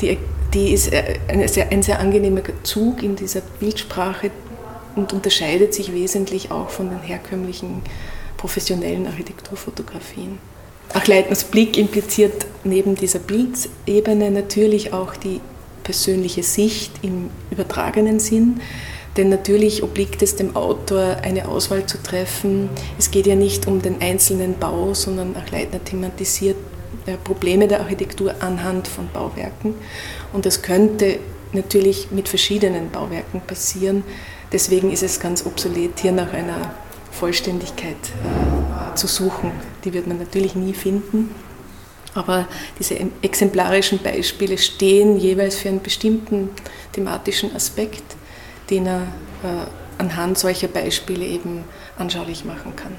die, 0.00 0.18
die 0.52 0.72
ist 0.72 0.90
ein 1.28 1.46
sehr, 1.46 1.70
ein 1.70 1.82
sehr 1.82 2.00
angenehmer 2.00 2.42
Zug 2.64 3.02
in 3.02 3.14
dieser 3.14 3.40
Bildsprache 3.60 4.30
und 4.96 5.12
unterscheidet 5.12 5.72
sich 5.74 5.92
wesentlich 5.92 6.50
auch 6.50 6.70
von 6.70 6.88
den 6.88 7.00
herkömmlichen 7.00 7.82
professionellen 8.36 9.06
Architekturfotografien. 9.06 10.38
Achleitners 10.92 11.44
Blick 11.44 11.78
impliziert 11.78 12.46
neben 12.62 12.94
dieser 12.94 13.18
Bildebene 13.18 14.30
natürlich 14.30 14.92
auch 14.92 15.16
die 15.16 15.40
persönliche 15.84 16.42
Sicht 16.42 16.92
im 17.02 17.30
übertragenen 17.50 18.18
Sinn. 18.18 18.60
Denn 19.16 19.28
natürlich 19.28 19.84
obliegt 19.84 20.22
es 20.22 20.34
dem 20.34 20.56
Autor, 20.56 21.18
eine 21.22 21.46
Auswahl 21.46 21.86
zu 21.86 22.02
treffen. 22.02 22.68
Es 22.98 23.12
geht 23.12 23.28
ja 23.28 23.36
nicht 23.36 23.68
um 23.68 23.80
den 23.80 24.00
einzelnen 24.00 24.58
Bau, 24.58 24.92
sondern 24.94 25.36
auch 25.36 25.50
Leitner 25.52 25.82
thematisiert 25.84 26.56
äh, 27.06 27.16
Probleme 27.22 27.68
der 27.68 27.80
Architektur 27.80 28.34
anhand 28.40 28.88
von 28.88 29.08
Bauwerken. 29.12 29.74
Und 30.32 30.46
das 30.46 30.62
könnte 30.62 31.18
natürlich 31.52 32.10
mit 32.10 32.28
verschiedenen 32.28 32.90
Bauwerken 32.90 33.40
passieren. 33.40 34.02
Deswegen 34.52 34.90
ist 34.90 35.04
es 35.04 35.20
ganz 35.20 35.46
obsolet, 35.46 36.00
hier 36.00 36.12
nach 36.12 36.32
einer 36.32 36.74
Vollständigkeit 37.12 37.94
äh, 37.94 38.96
zu 38.96 39.06
suchen. 39.06 39.52
Die 39.84 39.92
wird 39.92 40.08
man 40.08 40.18
natürlich 40.18 40.56
nie 40.56 40.74
finden. 40.74 41.30
Aber 42.14 42.46
diese 42.78 42.96
exemplarischen 43.22 43.98
Beispiele 44.02 44.56
stehen 44.58 45.18
jeweils 45.18 45.56
für 45.56 45.68
einen 45.68 45.82
bestimmten 45.82 46.50
thematischen 46.92 47.54
Aspekt, 47.54 48.04
den 48.70 48.86
er 48.86 49.02
äh, 49.42 49.98
anhand 49.98 50.38
solcher 50.38 50.68
Beispiele 50.68 51.24
eben 51.24 51.64
anschaulich 51.98 52.44
machen 52.44 52.74
kann. 52.76 52.92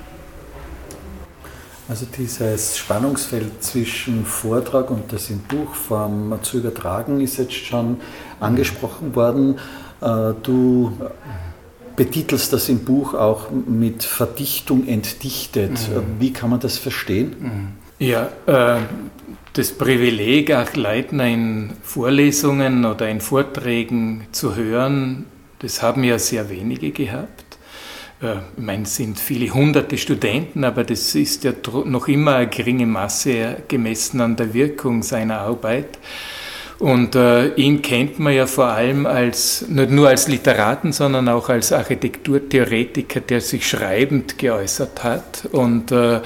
Also 1.87 2.07
dieses 2.17 2.77
Spannungsfeld 2.77 3.63
zwischen 3.63 4.25
Vortrag 4.25 4.89
und 4.89 5.13
das 5.13 5.29
in 5.29 5.39
Buchform 5.39 6.39
zu 6.41 6.57
übertragen 6.57 7.21
ist 7.21 7.37
jetzt 7.37 7.53
schon 7.53 7.97
angesprochen 8.39 9.15
worden. 9.15 9.59
Äh, 10.01 10.33
du 10.41 10.97
betitelst 11.95 12.51
das 12.51 12.69
im 12.69 12.83
Buch 12.83 13.13
auch 13.13 13.51
mit 13.51 14.03
Verdichtung 14.03 14.87
entdichtet. 14.87 15.71
Mhm. 15.71 16.19
Wie 16.19 16.33
kann 16.33 16.49
man 16.49 16.59
das 16.59 16.77
verstehen? 16.77 17.77
Ja, 17.97 18.29
äh, 18.45 18.81
das 19.53 19.71
Privileg, 19.71 20.51
auch 20.51 20.75
Leitner 20.75 21.27
in 21.27 21.71
Vorlesungen 21.81 22.83
oder 22.83 23.07
in 23.07 23.21
Vorträgen 23.21 24.27
zu 24.33 24.55
hören, 24.55 25.27
das 25.59 25.81
haben 25.81 26.03
ja 26.03 26.19
sehr 26.19 26.49
wenige 26.49 26.91
gehabt. 26.91 27.57
Äh, 28.21 28.35
ich 28.57 28.63
meine, 28.63 28.83
es 28.83 28.97
sind 28.97 29.17
viele 29.17 29.53
hunderte 29.53 29.97
Studenten, 29.97 30.65
aber 30.65 30.83
das 30.83 31.15
ist 31.15 31.45
ja 31.45 31.53
noch 31.85 32.09
immer 32.09 32.35
eine 32.35 32.49
geringe 32.49 32.85
Masse 32.85 33.63
gemessen 33.69 34.19
an 34.19 34.35
der 34.35 34.53
Wirkung 34.53 35.01
seiner 35.01 35.39
Arbeit. 35.39 35.97
Und 36.77 37.15
äh, 37.15 37.53
ihn 37.55 37.81
kennt 37.81 38.19
man 38.19 38.33
ja 38.33 38.47
vor 38.47 38.65
allem 38.65 39.05
als, 39.05 39.65
nicht 39.69 39.91
nur 39.91 40.09
als 40.09 40.27
Literaten, 40.27 40.91
sondern 40.91 41.29
auch 41.29 41.47
als 41.47 41.71
Architekturtheoretiker, 41.71 43.21
der 43.21 43.39
sich 43.39 43.67
schreibend 43.67 44.37
geäußert 44.37 45.01
hat. 45.01 45.47
Und 45.53 45.93
äh, 45.93 46.19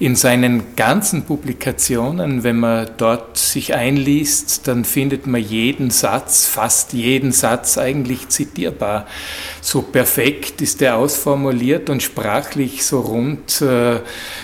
in 0.00 0.16
seinen 0.16 0.74
ganzen 0.74 1.22
Publikationen, 1.22 2.42
wenn 2.42 2.58
man 2.58 2.90
dort 2.96 3.36
sich 3.38 3.74
einliest, 3.74 4.66
dann 4.66 4.84
findet 4.84 5.28
man 5.28 5.40
jeden 5.40 5.90
Satz, 5.90 6.48
fast 6.48 6.94
jeden 6.94 7.30
Satz 7.30 7.78
eigentlich 7.78 8.28
zitierbar. 8.28 9.06
So 9.60 9.82
perfekt 9.82 10.60
ist 10.62 10.82
er 10.82 10.96
ausformuliert 10.96 11.88
und 11.88 12.02
sprachlich 12.02 12.84
so 12.84 13.00
rund 13.00 13.62
äh, 13.62 13.94
äh 13.94 14.00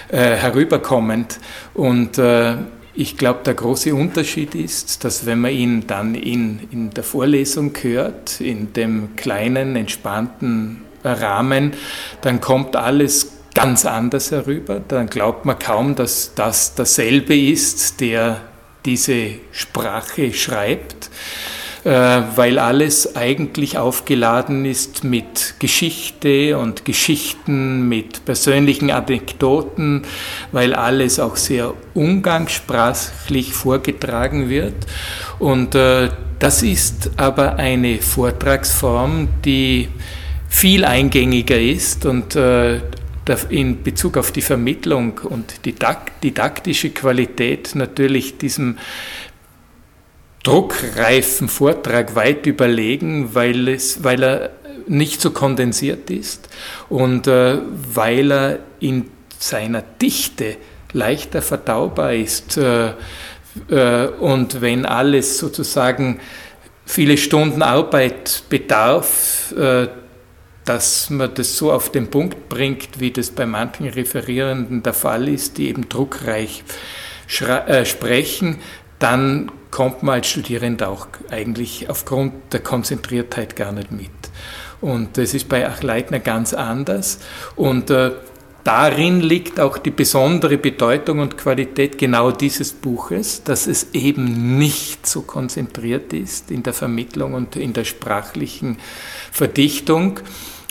herüberkommend. 0.09 1.41
Und 1.75 2.17
äh, 2.19 2.55
ich 2.99 3.17
glaube, 3.17 3.41
der 3.45 3.55
große 3.55 3.95
Unterschied 3.95 4.57
ist, 4.57 5.05
dass 5.05 5.25
wenn 5.25 5.41
man 5.41 5.53
ihn 5.53 5.87
dann 5.87 6.17
in, 6.17 6.69
in 6.73 6.91
der 6.91 7.05
Vorlesung 7.05 7.73
hört, 7.81 8.41
in 8.41 8.73
dem 8.73 9.15
kleinen, 9.15 9.77
entspannten 9.77 10.83
Rahmen, 11.05 11.75
dann 12.23 12.41
kommt 12.41 12.75
alles 12.75 13.31
ganz 13.55 13.87
anders 13.87 14.33
herüber. 14.33 14.81
Dann 14.81 15.07
glaubt 15.07 15.45
man 15.45 15.61
kaum, 15.61 15.95
dass 15.95 16.35
das 16.35 16.75
derselbe 16.75 17.39
ist, 17.39 18.01
der 18.01 18.41
diese 18.85 19.31
Sprache 19.53 20.33
schreibt. 20.33 21.09
Äh, 21.89 22.37
weil 22.37 22.59
alles 22.59 23.17
eigentlich 23.17 23.79
aufgeladen 23.79 24.67
ist 24.67 25.05
mit 25.05 25.55
Geschichte 25.59 26.59
und 26.59 26.85
Geschichten, 26.85 27.89
mit 27.89 28.27
persönlichen 28.27 28.91
Anekdoten, 28.91 30.03
weil 30.53 30.75
alles 30.75 31.19
auch 31.19 31.37
sehr 31.37 31.73
umgangssprachlich 31.95 33.55
vorgetragen 33.55 34.51
wird. 34.51 34.75
Und 35.39 35.75
äh, 35.77 36.11
das 36.39 36.63
ist 36.63 37.11
aber 37.17 37.57
eine 37.57 38.03
Vortragsform, 38.03 39.29
die 39.47 39.89
viel 40.47 40.85
eingängiger 40.85 41.59
ist 41.59 42.05
und 42.05 42.37
äh, 42.37 42.83
in 43.49 43.83
Bezug 43.83 44.19
auf 44.19 44.31
die 44.31 44.43
Vermittlung 44.43 45.21
und 45.25 45.65
die 45.65 45.75
didaktische 46.23 46.91
Qualität 46.91 47.75
natürlich 47.75 48.37
diesem 48.37 48.77
druckreifen 50.49 51.49
Vortrag 51.49 52.15
weit 52.15 52.47
überlegen, 52.47 53.35
weil, 53.35 53.69
es, 53.69 54.03
weil 54.03 54.23
er 54.23 54.51
nicht 54.87 55.21
so 55.21 55.31
kondensiert 55.31 56.09
ist 56.11 56.49
und 56.89 57.27
äh, 57.27 57.59
weil 57.93 58.33
er 58.33 58.59
in 58.81 59.11
seiner 59.39 59.83
Dichte 59.83 60.57
leichter 60.95 61.43
verdaubar 61.43 62.15
ist. 62.15 62.57
Äh, 62.57 62.93
äh, 63.69 64.07
und 64.21 64.63
wenn 64.63 64.87
alles 64.87 65.39
sozusagen 65.39 66.19
viele 66.87 67.19
Stunden 67.19 67.61
Arbeit 67.61 68.45
bedarf, 68.49 69.53
äh, 69.53 69.89
dass 70.65 71.11
man 71.11 71.35
das 71.35 71.59
so 71.59 71.73
auf 71.73 71.93
den 71.93 72.09
Punkt 72.09 72.49
bringt, 72.49 73.01
wie 73.01 73.11
das 73.11 73.31
bei 73.31 73.45
manchen 73.45 73.89
Referierenden 73.89 74.83
der 74.83 74.95
Fall 74.95 75.29
ist, 75.29 75.59
die 75.59 75.69
eben 75.69 75.91
druckreich 75.91 76.63
äh, 77.67 77.85
sprechen, 77.85 78.61
dann 78.99 79.51
kommt 79.71 80.03
man 80.03 80.17
als 80.17 80.29
Studierender 80.29 80.89
auch 80.89 81.07
eigentlich 81.31 81.91
aufgrund 81.91 82.53
der 82.53 82.61
Konzentriertheit 82.61 83.57
gar 83.57 83.73
nicht 83.73 83.93
mit. 83.93 84.11
Und 84.81 85.19
das 85.19 85.35
ist 85.35 85.49
bei 85.49 85.67
Achleitner 85.67 86.21
ganz 86.21 86.55
anders. 86.55 87.19
Und 87.57 87.91
äh, 87.91 88.13
darin 88.65 89.21
liegt 89.21 89.59
auch 89.59 89.79
die 89.79 89.91
besondere 89.91 90.57
Bedeutung 90.59 91.19
und 91.19 91.37
Qualität 91.37 91.99
genau 91.99 92.31
dieses 92.31 92.73
Buches, 92.73 93.43
dass 93.43 93.67
es 93.67 93.89
eben 93.93 94.59
nicht 94.59 95.07
so 95.07 95.23
konzentriert 95.23 96.13
ist 96.13 96.51
in 96.51 96.63
der 96.63 96.73
Vermittlung 96.73 97.35
und 97.35 97.57
in 97.57 97.73
der 97.73 97.85
sprachlichen 97.85 98.79
Verdichtung, 99.33 100.21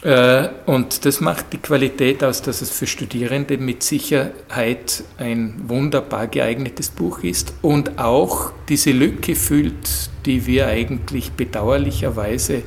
und 0.04 1.06
das 1.06 1.22
macht 1.22 1.54
die 1.54 1.58
Qualität 1.58 2.24
aus, 2.24 2.44
dass 2.44 2.62
es 2.62 2.70
für 2.70 2.86
Studierende 2.86 3.58
mit 3.58 3.82
Sicherheit 3.82 5.04
ein 5.18 5.56
wunderbar 5.68 6.28
geeignetes 6.28 6.90
Buch 6.90 7.24
ist 7.24 7.54
und 7.64 7.98
auch 7.98 8.52
diese 8.70 8.92
Lücke 8.92 9.36
füllt, 9.36 10.12
die 10.26 10.46
wir 10.46 10.68
eigentlich 10.68 11.32
bedauerlicherweise 11.32 12.62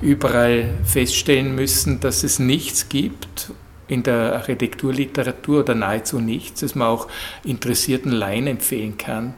überall 0.00 0.70
feststellen 0.84 1.56
müssen, 1.56 1.98
dass 1.98 2.22
es 2.22 2.38
nichts 2.38 2.88
gibt 2.88 3.50
in 3.88 4.02
der 4.02 4.34
Architekturliteratur 4.34 5.60
oder 5.60 5.74
nahezu 5.74 6.20
nichts, 6.20 6.60
das 6.60 6.74
man 6.74 6.88
auch 6.88 7.08
interessierten 7.44 8.12
Laien 8.12 8.46
empfehlen 8.46 8.98
kann, 8.98 9.34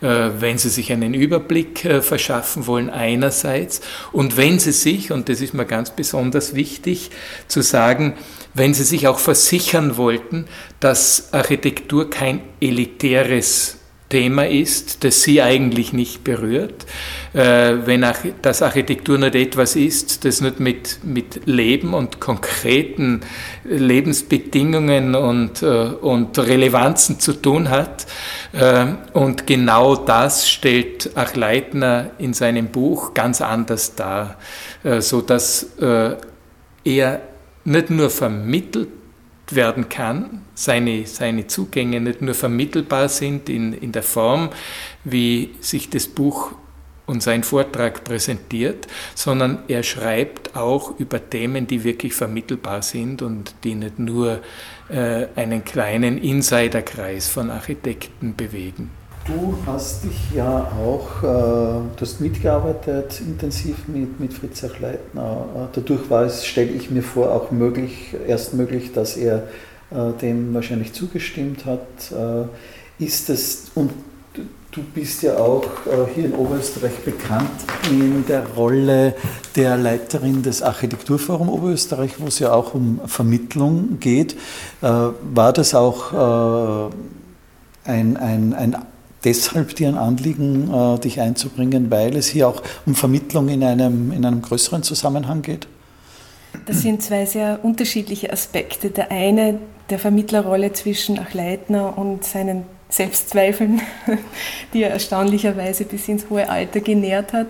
äh, 0.00 0.30
wenn 0.38 0.58
sie 0.58 0.68
sich 0.68 0.92
einen 0.92 1.14
Überblick 1.14 1.84
äh, 1.84 2.02
verschaffen 2.02 2.66
wollen 2.66 2.90
einerseits. 2.90 3.80
Und 4.12 4.36
wenn 4.36 4.58
sie 4.58 4.72
sich, 4.72 5.10
und 5.10 5.28
das 5.28 5.40
ist 5.40 5.54
mir 5.54 5.66
ganz 5.66 5.90
besonders 5.90 6.54
wichtig 6.54 7.10
zu 7.48 7.62
sagen, 7.62 8.14
wenn 8.54 8.74
sie 8.74 8.84
sich 8.84 9.08
auch 9.08 9.18
versichern 9.18 9.96
wollten, 9.96 10.46
dass 10.80 11.32
Architektur 11.32 12.10
kein 12.10 12.40
elitäres 12.60 13.78
Thema 14.08 14.46
ist, 14.46 15.02
das 15.02 15.22
sie 15.22 15.42
eigentlich 15.42 15.92
nicht 15.92 16.22
berührt. 16.22 16.86
Äh, 17.32 17.74
wenn 17.86 18.06
das 18.40 18.62
Architektur 18.62 19.18
nicht 19.18 19.34
etwas 19.34 19.74
ist, 19.74 20.24
das 20.24 20.40
nicht 20.40 20.60
mit, 20.60 21.00
mit 21.02 21.46
Leben 21.46 21.92
und 21.92 22.20
konkreten 22.20 23.22
Lebensbedingungen 23.64 25.16
und, 25.16 25.62
äh, 25.62 25.66
und 25.66 26.38
Relevanzen 26.38 27.18
zu 27.18 27.32
tun 27.32 27.68
hat. 27.68 28.06
Äh, 28.52 28.86
und 29.12 29.46
genau 29.46 29.96
das 29.96 30.48
stellt 30.48 31.16
Achleitner 31.16 32.10
in 32.18 32.32
seinem 32.32 32.68
Buch 32.68 33.12
ganz 33.12 33.40
anders 33.40 33.94
dar, 33.96 34.38
sodass 35.00 35.70
er 36.84 37.20
nicht 37.64 37.90
nur 37.90 38.10
vermittelt 38.10 38.88
werden 39.54 39.88
kann, 39.88 40.42
seine, 40.54 41.06
seine 41.06 41.46
Zugänge 41.46 42.00
nicht 42.00 42.22
nur 42.22 42.34
vermittelbar 42.34 43.08
sind 43.08 43.48
in, 43.48 43.72
in 43.72 43.92
der 43.92 44.02
Form, 44.02 44.50
wie 45.04 45.54
sich 45.60 45.88
das 45.90 46.06
Buch 46.08 46.52
und 47.06 47.22
sein 47.22 47.44
Vortrag 47.44 48.02
präsentiert, 48.02 48.88
sondern 49.14 49.60
er 49.68 49.82
schreibt 49.82 50.56
auch 50.56 50.98
über 50.98 51.30
Themen, 51.30 51.66
die 51.66 51.84
wirklich 51.84 52.14
vermittelbar 52.14 52.82
sind 52.82 53.22
und 53.22 53.54
die 53.62 53.76
nicht 53.76 53.98
nur 53.98 54.40
äh, 54.88 55.26
einen 55.36 55.64
kleinen 55.64 56.18
Insiderkreis 56.18 57.28
von 57.28 57.50
Architekten 57.50 58.34
bewegen. 58.34 58.90
Du 59.26 59.56
hast 59.66 60.04
dich 60.04 60.30
ja 60.36 60.70
auch, 60.80 61.20
äh, 61.24 61.26
du 61.26 62.00
hast 62.00 62.20
mitgearbeitet 62.20 63.20
intensiv 63.20 63.88
mit, 63.88 64.20
mit 64.20 64.32
Fritz 64.32 64.62
Leitner. 64.62 65.46
Äh, 65.54 65.58
dadurch 65.72 66.08
war 66.08 66.22
es, 66.22 66.46
stelle 66.46 66.70
ich 66.70 66.92
mir 66.92 67.02
vor, 67.02 67.32
auch 67.32 67.50
möglich, 67.50 68.14
erst 68.28 68.54
möglich, 68.54 68.92
dass 68.92 69.16
er 69.16 69.48
äh, 69.90 70.12
dem 70.20 70.54
wahrscheinlich 70.54 70.92
zugestimmt 70.92 71.64
hat. 71.64 71.80
Äh, 72.12 73.04
ist 73.04 73.28
es, 73.28 73.72
und 73.74 73.90
du 74.70 74.82
bist 74.94 75.24
ja 75.24 75.38
auch 75.38 75.64
äh, 75.64 76.14
hier 76.14 76.26
in 76.26 76.34
Oberösterreich 76.34 76.98
bekannt 77.04 77.50
in 77.90 78.24
der 78.28 78.46
Rolle 78.50 79.14
der 79.56 79.76
Leiterin 79.76 80.44
des 80.44 80.62
Architekturforum 80.62 81.48
Oberösterreich, 81.48 82.20
wo 82.20 82.28
es 82.28 82.38
ja 82.38 82.52
auch 82.52 82.74
um 82.74 83.00
Vermittlung 83.06 83.98
geht. 83.98 84.36
Äh, 84.82 84.86
war 84.86 85.52
das 85.52 85.74
auch 85.74 86.90
ein, 87.84 88.16
ein, 88.16 88.54
ein 88.54 88.76
deshalb 89.26 89.74
dir 89.74 89.88
ein 89.88 89.98
Anliegen, 89.98 90.72
äh, 90.72 90.98
dich 91.00 91.20
einzubringen, 91.20 91.90
weil 91.90 92.16
es 92.16 92.28
hier 92.28 92.48
auch 92.48 92.62
um 92.86 92.94
Vermittlung 92.94 93.48
in 93.48 93.62
einem, 93.62 94.12
in 94.12 94.24
einem 94.24 94.40
größeren 94.40 94.82
Zusammenhang 94.82 95.42
geht? 95.42 95.66
Das 96.64 96.80
sind 96.80 97.02
zwei 97.02 97.26
sehr 97.26 97.58
unterschiedliche 97.62 98.32
Aspekte. 98.32 98.90
Der 98.90 99.10
eine 99.10 99.58
der 99.90 99.98
Vermittlerrolle 99.98 100.72
zwischen 100.72 101.18
Achleitner 101.18 101.98
und 101.98 102.24
seinen 102.24 102.64
Selbstzweifeln, 102.88 103.82
die 104.72 104.82
er 104.82 104.90
erstaunlicherweise 104.90 105.84
bis 105.84 106.08
ins 106.08 106.30
hohe 106.30 106.48
Alter 106.48 106.80
genährt 106.80 107.32
hat. 107.32 107.48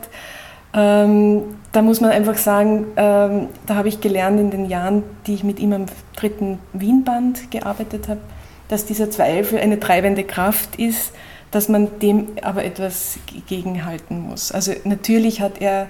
Ähm, 0.75 1.43
da 1.73 1.83
muss 1.83 2.01
man 2.01 2.11
einfach 2.11 2.37
sagen, 2.37 2.87
ähm, 2.97 3.49
da 3.67 3.77
habe 3.77 3.89
ich 3.89 4.01
gelernt 4.01 4.41
in 4.41 4.51
den 4.51 4.67
Jahren, 4.67 5.03
die 5.27 5.35
ich 5.35 5.45
mit 5.45 5.61
ihm 5.61 5.73
am 5.73 5.87
dritten 6.17 6.59
Wienband 6.73 7.51
gearbeitet 7.51 8.09
habe, 8.09 8.21
dass 8.69 8.87
dieser 8.87 9.11
Zweifel 9.11 9.59
eine 9.59 9.79
treibende 9.79 10.25
Kraft 10.25 10.77
ist, 10.77 11.13
dass 11.51 11.69
man 11.69 11.99
dem 12.01 12.29
aber 12.43 12.65
etwas 12.65 13.19
gegenhalten 13.47 14.21
muss. 14.21 14.53
Also 14.53 14.73
natürlich 14.85 15.41
hat 15.41 15.61
er 15.61 15.89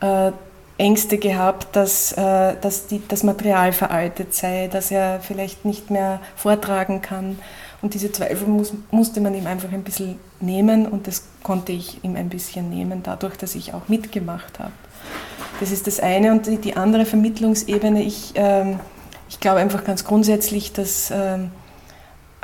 äh, 0.00 0.32
Ängste 0.78 1.18
gehabt, 1.18 1.74
dass, 1.74 2.12
äh, 2.12 2.54
dass 2.60 2.86
die, 2.86 3.00
das 3.06 3.22
Material 3.22 3.72
veraltet 3.72 4.34
sei, 4.34 4.68
dass 4.68 4.90
er 4.90 5.20
vielleicht 5.20 5.64
nicht 5.64 5.90
mehr 5.90 6.20
vortragen 6.34 7.00
kann. 7.00 7.38
Und 7.82 7.94
diese 7.94 8.12
Zweifel 8.12 8.46
muss, 8.46 8.74
musste 8.90 9.20
man 9.20 9.34
ihm 9.34 9.46
einfach 9.46 9.72
ein 9.72 9.82
bisschen 9.82 10.18
nehmen 10.40 10.86
und 10.86 11.06
das 11.06 11.24
konnte 11.42 11.72
ich 11.72 12.02
ihm 12.04 12.16
ein 12.16 12.28
bisschen 12.28 12.68
nehmen, 12.68 13.02
dadurch, 13.02 13.36
dass 13.36 13.54
ich 13.54 13.74
auch 13.74 13.88
mitgemacht 13.88 14.58
habe. 14.58 14.72
Das 15.60 15.70
ist 15.70 15.86
das 15.86 16.00
eine. 16.00 16.32
Und 16.32 16.46
die, 16.46 16.58
die 16.58 16.76
andere 16.76 17.06
Vermittlungsebene, 17.06 18.02
ich, 18.02 18.32
ähm, 18.34 18.80
ich 19.28 19.40
glaube 19.40 19.60
einfach 19.60 19.84
ganz 19.84 20.04
grundsätzlich, 20.04 20.72
dass 20.72 21.10
ähm, 21.10 21.50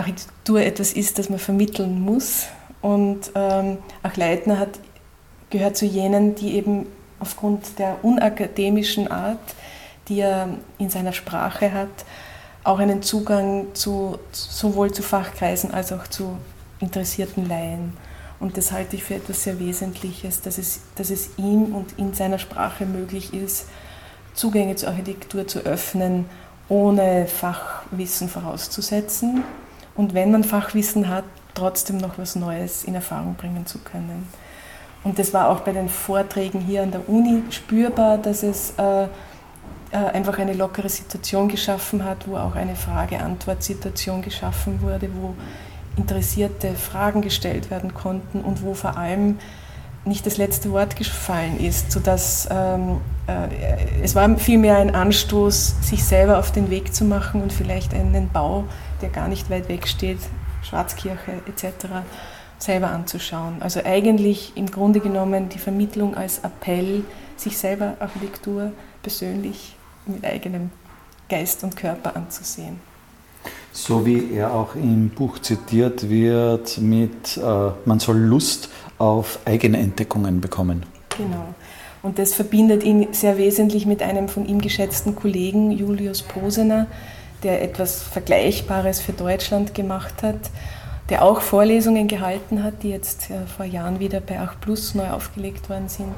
Architektur 0.02 0.60
etwas 0.60 0.92
ist, 0.92 1.18
das 1.18 1.30
man 1.30 1.38
vermitteln 1.38 2.00
muss. 2.00 2.46
Und 2.80 3.30
ähm, 3.34 3.78
auch 4.02 4.16
Leitner 4.16 4.58
hat 4.58 4.78
gehört 5.50 5.76
zu 5.76 5.84
jenen, 5.86 6.34
die 6.34 6.54
eben 6.54 6.86
aufgrund 7.20 7.78
der 7.78 8.04
unakademischen 8.04 9.08
Art, 9.08 9.54
die 10.08 10.20
er 10.20 10.48
in 10.78 10.90
seiner 10.90 11.12
Sprache 11.12 11.72
hat, 11.72 11.88
auch 12.64 12.78
einen 12.78 13.02
Zugang 13.02 13.66
zu, 13.74 14.18
sowohl 14.32 14.92
zu 14.92 15.02
Fachkreisen 15.02 15.72
als 15.72 15.92
auch 15.92 16.06
zu 16.08 16.36
interessierten 16.80 17.48
Laien. 17.48 17.92
Und 18.40 18.56
das 18.56 18.72
halte 18.72 18.96
ich 18.96 19.04
für 19.04 19.14
etwas 19.14 19.44
sehr 19.44 19.60
Wesentliches, 19.60 20.40
dass 20.40 20.58
es, 20.58 20.80
dass 20.96 21.10
es 21.10 21.30
ihm 21.36 21.74
und 21.74 21.96
in 21.98 22.12
seiner 22.12 22.38
Sprache 22.38 22.86
möglich 22.86 23.32
ist, 23.32 23.66
Zugänge 24.34 24.74
zur 24.76 24.88
Architektur 24.88 25.46
zu 25.46 25.60
öffnen, 25.60 26.24
ohne 26.68 27.26
Fachwissen 27.26 28.28
vorauszusetzen. 28.28 29.44
Und 29.94 30.14
wenn 30.14 30.30
man 30.30 30.44
Fachwissen 30.44 31.08
hat, 31.08 31.24
trotzdem 31.54 31.98
noch 31.98 32.18
was 32.18 32.34
Neues 32.34 32.84
in 32.84 32.94
Erfahrung 32.94 33.34
bringen 33.34 33.66
zu 33.66 33.78
können. 33.78 34.28
Und 35.04 35.18
das 35.18 35.34
war 35.34 35.48
auch 35.48 35.60
bei 35.60 35.72
den 35.72 35.88
Vorträgen 35.88 36.60
hier 36.60 36.82
an 36.82 36.92
der 36.92 37.08
Uni 37.08 37.42
spürbar, 37.50 38.18
dass 38.18 38.42
es 38.42 38.74
äh, 38.78 39.04
äh, 39.04 39.08
einfach 39.90 40.38
eine 40.38 40.54
lockere 40.54 40.88
Situation 40.88 41.48
geschaffen 41.48 42.04
hat, 42.04 42.28
wo 42.28 42.36
auch 42.36 42.54
eine 42.54 42.76
Frage-Antwort-Situation 42.76 44.22
geschaffen 44.22 44.80
wurde, 44.80 45.10
wo 45.14 45.34
interessierte 45.96 46.74
Fragen 46.74 47.20
gestellt 47.20 47.70
werden 47.70 47.92
konnten 47.92 48.40
und 48.40 48.62
wo 48.62 48.74
vor 48.74 48.96
allem 48.96 49.38
nicht 50.04 50.26
das 50.26 50.36
letzte 50.36 50.70
Wort 50.72 50.96
gefallen 50.96 51.60
ist, 51.60 51.92
sodass 51.92 52.48
ähm, 52.50 53.00
äh, 53.26 54.02
es 54.02 54.14
war 54.14 54.36
vielmehr 54.38 54.78
ein 54.78 54.94
Anstoß, 54.94 55.76
sich 55.82 56.02
selber 56.02 56.38
auf 56.38 56.50
den 56.50 56.70
Weg 56.70 56.94
zu 56.94 57.04
machen 57.04 57.42
und 57.42 57.52
vielleicht 57.52 57.94
einen 57.94 58.28
Bau, 58.30 58.64
der 59.02 59.10
gar 59.10 59.28
nicht 59.28 59.50
weit 59.50 59.68
weg 59.68 59.86
steht, 59.86 60.18
Schwarzkirche 60.62 61.42
etc., 61.46 61.86
selber 62.58 62.90
anzuschauen. 62.90 63.56
Also 63.60 63.80
eigentlich 63.84 64.52
im 64.54 64.70
Grunde 64.70 65.00
genommen 65.00 65.48
die 65.48 65.58
Vermittlung 65.58 66.14
als 66.16 66.38
Appell, 66.38 67.04
sich 67.36 67.58
selber 67.58 67.96
Architektur 67.98 68.72
persönlich 69.02 69.74
mit 70.06 70.24
eigenem 70.24 70.70
Geist 71.28 71.64
und 71.64 71.76
Körper 71.76 72.16
anzusehen. 72.16 72.78
So 73.72 74.06
wie 74.06 74.34
er 74.34 74.52
auch 74.52 74.74
im 74.74 75.08
Buch 75.08 75.38
zitiert 75.38 76.08
wird 76.08 76.78
mit, 76.78 77.36
äh, 77.36 77.70
man 77.84 77.98
soll 77.98 78.18
Lust 78.18 78.68
auf 78.98 79.40
eigene 79.44 79.78
Entdeckungen 79.78 80.40
bekommen. 80.40 80.84
Genau. 81.16 81.54
Und 82.02 82.18
das 82.18 82.34
verbindet 82.34 82.82
ihn 82.82 83.08
sehr 83.12 83.38
wesentlich 83.38 83.86
mit 83.86 84.02
einem 84.02 84.28
von 84.28 84.44
ihm 84.46 84.60
geschätzten 84.60 85.14
Kollegen, 85.16 85.70
Julius 85.70 86.22
Posener, 86.22 86.86
der 87.42 87.62
etwas 87.62 88.02
Vergleichbares 88.02 89.00
für 89.00 89.12
Deutschland 89.12 89.74
gemacht 89.74 90.22
hat, 90.22 90.50
der 91.08 91.22
auch 91.24 91.40
Vorlesungen 91.40 92.08
gehalten 92.08 92.62
hat, 92.62 92.82
die 92.82 92.90
jetzt 92.90 93.30
äh, 93.30 93.46
vor 93.46 93.66
Jahren 93.66 94.00
wieder 94.00 94.20
bei 94.20 94.40
8 94.40 94.60
Plus 94.60 94.94
neu 94.94 95.10
aufgelegt 95.10 95.68
worden 95.68 95.88
sind, 95.88 96.14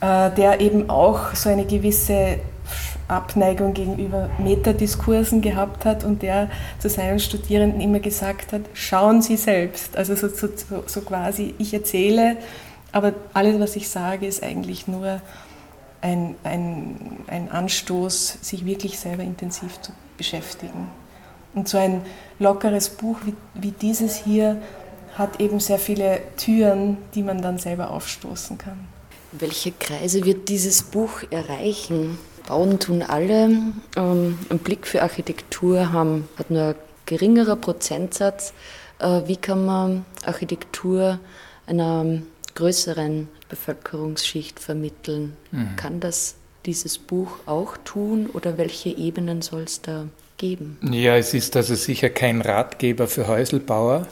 äh, 0.00 0.30
der 0.30 0.60
eben 0.60 0.90
auch 0.90 1.34
so 1.34 1.48
eine 1.48 1.64
gewisse 1.64 2.38
Abneigung 3.08 3.74
gegenüber 3.74 4.30
Metadiskursen 4.38 5.42
gehabt 5.42 5.84
hat 5.84 6.04
und 6.04 6.22
der 6.22 6.48
zu 6.78 6.88
seinen 6.88 7.18
Studierenden 7.18 7.80
immer 7.80 7.98
gesagt 7.98 8.52
hat, 8.52 8.62
schauen 8.72 9.20
Sie 9.20 9.36
selbst. 9.36 9.96
Also 9.96 10.14
so, 10.14 10.28
so, 10.28 10.48
so 10.86 11.00
quasi, 11.00 11.54
ich 11.58 11.74
erzähle, 11.74 12.36
aber 12.92 13.12
alles, 13.34 13.60
was 13.60 13.76
ich 13.76 13.88
sage, 13.88 14.26
ist 14.26 14.42
eigentlich 14.42 14.88
nur 14.88 15.20
ein, 16.00 16.34
ein, 16.44 17.18
ein 17.26 17.50
Anstoß, 17.50 18.38
sich 18.40 18.64
wirklich 18.64 18.98
selber 18.98 19.22
intensiv 19.22 19.80
zu 19.80 19.92
beschäftigen. 20.20 20.90
Und 21.54 21.66
so 21.66 21.78
ein 21.78 22.02
lockeres 22.38 22.90
Buch 22.90 23.16
wie, 23.24 23.34
wie 23.54 23.70
dieses 23.70 24.14
hier 24.16 24.60
hat 25.14 25.40
eben 25.40 25.60
sehr 25.60 25.78
viele 25.78 26.20
Türen, 26.36 26.98
die 27.14 27.22
man 27.22 27.40
dann 27.40 27.56
selber 27.56 27.90
aufstoßen 27.90 28.58
kann. 28.58 28.86
Welche 29.32 29.72
Kreise 29.72 30.26
wird 30.26 30.50
dieses 30.50 30.82
Buch 30.82 31.22
erreichen? 31.30 32.18
Bauen 32.46 32.78
tun 32.78 33.02
alle. 33.02 33.44
Ähm, 33.96 34.38
einen 34.50 34.58
Blick 34.62 34.86
für 34.86 35.00
Architektur 35.00 35.90
haben, 35.90 36.28
hat 36.36 36.50
nur 36.50 36.62
ein 36.62 36.74
geringerer 37.06 37.56
Prozentsatz. 37.56 38.52
Äh, 38.98 39.22
wie 39.24 39.36
kann 39.36 39.64
man 39.64 40.04
Architektur 40.26 41.18
einer 41.66 42.04
größeren 42.56 43.28
Bevölkerungsschicht 43.48 44.60
vermitteln? 44.60 45.34
Mhm. 45.50 45.76
Kann 45.76 46.00
das 46.00 46.34
dieses 46.66 46.98
Buch 46.98 47.38
auch 47.46 47.76
tun 47.78 48.28
oder 48.32 48.58
welche 48.58 48.90
Ebenen 48.90 49.42
soll 49.42 49.62
es 49.62 49.80
da 49.80 50.06
geben? 50.40 50.78
Ja, 50.90 51.16
es 51.16 51.34
ist 51.34 51.54
also 51.54 51.74
sicher 51.74 52.08
kein 52.08 52.40
Ratgeber 52.40 53.06
für 53.06 53.28
Häuselbauer. 53.28 54.06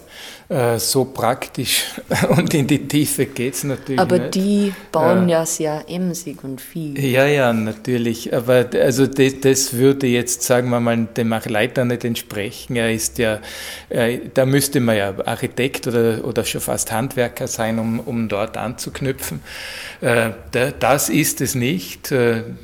Äh, 0.51 0.79
so 0.79 1.05
praktisch 1.05 1.85
und 2.31 2.55
in 2.55 2.67
die 2.67 2.89
Tiefe 2.89 3.27
geht 3.27 3.53
es 3.53 3.65
natürlich 3.65 4.01
Aber 4.01 4.19
nicht. 4.19 4.35
die 4.35 4.73
bauen 4.91 5.29
äh, 5.29 5.33
ja 5.33 5.45
sehr 5.45 5.85
emsig 5.89 6.43
und 6.43 6.63
viel. 6.63 6.99
Ja, 6.99 7.27
ja, 7.27 7.53
natürlich. 7.53 8.35
Aber 8.35 8.65
also 8.81 9.07
das, 9.07 9.41
das 9.43 9.75
würde 9.75 10.07
jetzt, 10.07 10.43
sagen 10.43 10.71
wir 10.71 10.81
mal, 10.81 10.97
dem 11.05 11.35
Leiter 11.45 11.85
nicht 11.85 12.03
entsprechen. 12.03 12.77
Er 12.77 12.91
ist 12.91 13.19
ja, 13.19 13.41
äh, 13.91 14.21
da 14.33 14.47
müsste 14.47 14.81
man 14.81 14.97
ja 14.97 15.15
Architekt 15.27 15.87
oder, 15.87 16.25
oder 16.25 16.47
schon 16.47 16.63
fast 16.63 16.93
Handwerker 16.93 17.47
sein, 17.47 17.79
um, 17.79 18.01
um 18.01 18.29
dort 18.29 18.57
anzuknüpfen. 18.57 19.41
Das 20.01 21.09
ist 21.09 21.41
es 21.41 21.57
nicht, 21.57 22.13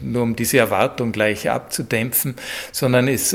nur 0.01 0.23
um 0.23 0.37
diese 0.37 0.59
Erwartung 0.59 1.11
gleich 1.11 1.51
abzudämpfen, 1.51 2.37
sondern 2.71 3.09
es 3.09 3.35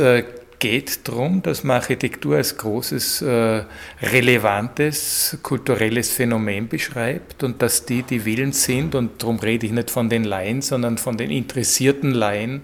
geht 0.60 1.08
darum, 1.08 1.42
dass 1.42 1.64
man 1.64 1.78
Architektur 1.78 2.36
als 2.36 2.58
großes, 2.58 3.22
äh, 3.22 3.64
relevantes 4.02 5.38
kulturelles 5.42 6.12
Phänomen 6.12 6.68
beschreibt 6.68 7.44
und 7.44 7.62
dass 7.62 7.86
die, 7.86 8.04
die 8.04 8.26
willens 8.26 8.66
sind, 8.66 8.94
und 8.94 9.24
darum 9.24 9.40
rede 9.40 9.66
ich 9.66 9.72
nicht 9.72 9.90
von 9.90 10.10
den 10.10 10.26
Laien, 10.26 10.62
sondern 10.62 10.98
von 10.98 11.18
den 11.18 11.32
interessierten 11.32 12.12
Laien, 12.12 12.62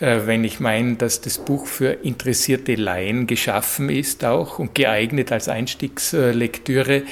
äh, 0.00 0.20
wenn 0.26 0.44
ich 0.44 0.60
meine, 0.60 0.96
dass 0.96 1.22
das 1.22 1.38
Buch 1.38 1.66
für 1.66 1.92
interessierte 2.04 2.74
Laien 2.74 3.26
geschaffen 3.26 3.88
ist 3.88 4.24
auch 4.24 4.58
und 4.58 4.74
geeignet 4.74 5.32
als 5.32 5.48
Einstiegslektüre, 5.48 7.02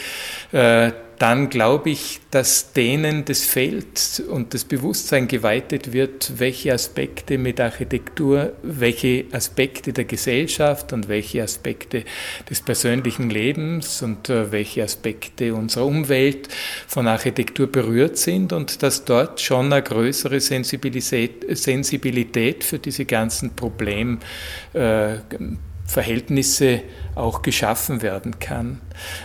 äh, 0.52 0.92
dann 1.20 1.50
glaube 1.50 1.90
ich, 1.90 2.20
dass 2.30 2.72
denen 2.72 3.26
das 3.26 3.42
Feld 3.42 4.22
und 4.30 4.54
das 4.54 4.64
Bewusstsein 4.64 5.28
geweitet 5.28 5.92
wird, 5.92 6.38
welche 6.38 6.72
Aspekte 6.72 7.36
mit 7.36 7.60
Architektur, 7.60 8.54
welche 8.62 9.26
Aspekte 9.30 9.92
der 9.92 10.06
Gesellschaft 10.06 10.94
und 10.94 11.08
welche 11.08 11.42
Aspekte 11.42 12.04
des 12.48 12.62
persönlichen 12.62 13.28
Lebens 13.28 14.00
und 14.00 14.30
äh, 14.30 14.50
welche 14.50 14.82
Aspekte 14.82 15.54
unserer 15.54 15.84
Umwelt 15.84 16.48
von 16.86 17.06
Architektur 17.06 17.66
berührt 17.66 18.16
sind 18.16 18.54
und 18.54 18.82
dass 18.82 19.04
dort 19.04 19.42
schon 19.42 19.70
eine 19.70 19.82
größere 19.82 20.40
Sensibilität, 20.40 22.64
für 22.64 22.78
diese 22.78 23.04
ganzen 23.04 23.54
Probleme 23.54 24.20
äh, 24.72 25.16
auch 27.14 27.42
geschaffen 27.42 28.02
werden 28.02 28.38
kann. 28.38 28.80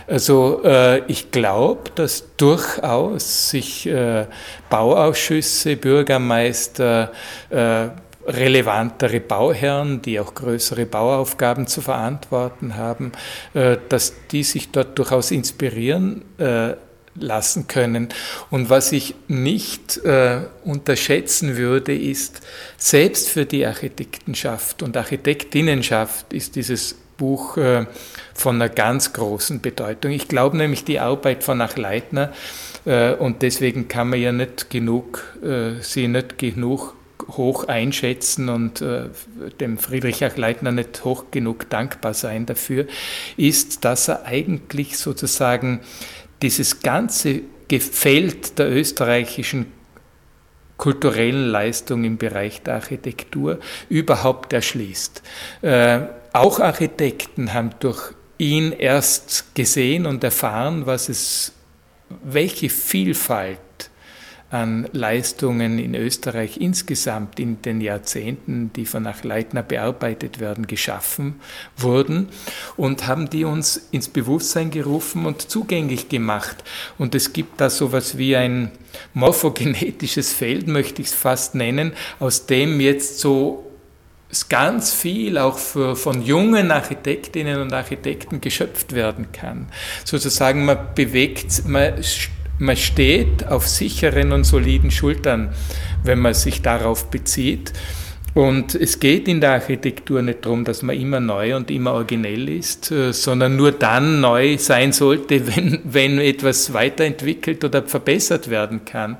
Also 0.06 0.62
äh, 0.64 1.04
ich 1.06 1.30
glaube, 1.30 1.90
dass 1.94 2.24
durchaus 2.36 3.50
sich 3.50 3.86
äh, 3.86 4.26
Bauausschüsse, 4.70 5.76
Bürgermeister, 5.76 7.12
äh, 7.50 7.88
relevantere 8.26 9.20
Bauherren, 9.20 10.02
die 10.02 10.18
auch 10.18 10.34
größere 10.34 10.84
Bauaufgaben 10.86 11.66
zu 11.66 11.80
verantworten 11.80 12.76
haben, 12.76 13.12
äh, 13.54 13.76
dass 13.88 14.14
die 14.30 14.42
sich 14.42 14.70
dort 14.72 14.98
durchaus 14.98 15.30
inspirieren 15.30 16.22
äh, 16.38 16.74
lassen 17.18 17.66
können. 17.66 18.08
Und 18.50 18.68
was 18.68 18.92
ich 18.92 19.14
nicht 19.28 19.98
äh, 20.04 20.40
unterschätzen 20.64 21.56
würde, 21.56 21.96
ist, 21.96 22.40
selbst 22.76 23.28
für 23.28 23.46
die 23.46 23.64
Architektenschaft 23.64 24.82
und 24.82 24.96
Architektinnenschaft 24.96 26.32
ist 26.32 26.56
dieses 26.56 26.96
Buch 27.16 27.56
äh, 27.56 27.86
von 28.34 28.56
einer 28.56 28.68
ganz 28.68 29.12
großen 29.12 29.60
Bedeutung. 29.60 30.12
Ich 30.12 30.28
glaube 30.28 30.56
nämlich, 30.56 30.84
die 30.84 31.00
Arbeit 31.00 31.44
von 31.44 31.60
Achleitner, 31.60 32.32
äh, 32.84 33.14
und 33.14 33.42
deswegen 33.42 33.88
kann 33.88 34.10
man 34.10 34.20
ja 34.20 34.32
nicht 34.32 34.70
genug, 34.70 35.36
äh, 35.42 35.80
sie 35.80 36.08
nicht 36.08 36.38
genug 36.38 36.94
hoch 37.28 37.64
einschätzen 37.64 38.50
und 38.50 38.84
dem 39.58 39.78
Friedrich 39.78 40.22
Achleitner 40.22 40.70
nicht 40.70 41.02
hoch 41.02 41.24
genug 41.32 41.68
dankbar 41.70 42.14
sein 42.14 42.44
dafür, 42.46 42.86
ist, 43.36 43.84
dass 43.84 44.08
er 44.08 44.26
eigentlich 44.26 44.96
sozusagen 44.98 45.80
dieses 46.42 46.80
ganze 46.80 47.40
Feld 47.68 48.58
der 48.58 48.70
österreichischen 48.70 49.66
kulturellen 50.76 51.48
Leistung 51.48 52.04
im 52.04 52.18
Bereich 52.18 52.62
der 52.62 52.74
Architektur 52.74 53.58
überhaupt 53.88 54.52
erschließt. 54.52 55.22
Auch 56.36 56.60
Architekten 56.60 57.54
haben 57.54 57.70
durch 57.80 58.12
ihn 58.36 58.72
erst 58.72 59.54
gesehen 59.54 60.04
und 60.04 60.22
erfahren, 60.22 60.84
was 60.84 61.08
es, 61.08 61.52
welche 62.22 62.68
Vielfalt 62.68 63.58
an 64.50 64.86
Leistungen 64.92 65.78
in 65.78 65.94
Österreich 65.94 66.58
insgesamt 66.58 67.40
in 67.40 67.62
den 67.62 67.80
Jahrzehnten, 67.80 68.70
die 68.76 68.84
von 68.84 69.06
Achleitner 69.06 69.62
bearbeitet 69.62 70.38
werden, 70.38 70.66
geschaffen 70.66 71.40
wurden 71.74 72.28
und 72.76 73.06
haben 73.06 73.30
die 73.30 73.44
uns 73.44 73.88
ins 73.90 74.10
Bewusstsein 74.10 74.70
gerufen 74.70 75.24
und 75.24 75.50
zugänglich 75.50 76.10
gemacht. 76.10 76.62
Und 76.98 77.14
es 77.14 77.32
gibt 77.32 77.62
da 77.62 77.70
sowas 77.70 78.18
wie 78.18 78.36
ein 78.36 78.72
morphogenetisches 79.14 80.34
Feld, 80.34 80.68
möchte 80.68 81.00
ich 81.00 81.08
es 81.08 81.14
fast 81.14 81.54
nennen, 81.54 81.94
aus 82.20 82.44
dem 82.44 82.78
jetzt 82.78 83.20
so 83.20 83.65
ganz 84.48 84.92
viel 84.92 85.38
auch 85.38 85.58
für, 85.58 85.96
von 85.96 86.22
jungen 86.22 86.70
Architektinnen 86.70 87.60
und 87.60 87.72
Architekten 87.72 88.40
geschöpft 88.40 88.92
werden 88.92 89.32
kann. 89.32 89.66
Sozusagen 90.04 90.64
man 90.64 90.78
bewegt, 90.94 91.66
man, 91.66 91.94
man 92.58 92.76
steht 92.76 93.46
auf 93.46 93.66
sicheren 93.68 94.32
und 94.32 94.44
soliden 94.44 94.90
Schultern, 94.90 95.54
wenn 96.02 96.18
man 96.18 96.34
sich 96.34 96.62
darauf 96.62 97.10
bezieht. 97.10 97.72
Und 98.34 98.74
es 98.74 99.00
geht 99.00 99.28
in 99.28 99.40
der 99.40 99.52
Architektur 99.52 100.20
nicht 100.20 100.44
darum, 100.44 100.64
dass 100.64 100.82
man 100.82 100.94
immer 100.94 101.20
neu 101.20 101.56
und 101.56 101.70
immer 101.70 101.92
originell 101.94 102.50
ist, 102.50 102.90
äh, 102.90 103.12
sondern 103.14 103.56
nur 103.56 103.72
dann 103.72 104.20
neu 104.20 104.58
sein 104.58 104.92
sollte, 104.92 105.46
wenn, 105.56 105.80
wenn 105.84 106.18
etwas 106.18 106.74
weiterentwickelt 106.74 107.64
oder 107.64 107.82
verbessert 107.84 108.50
werden 108.50 108.84
kann. 108.84 109.16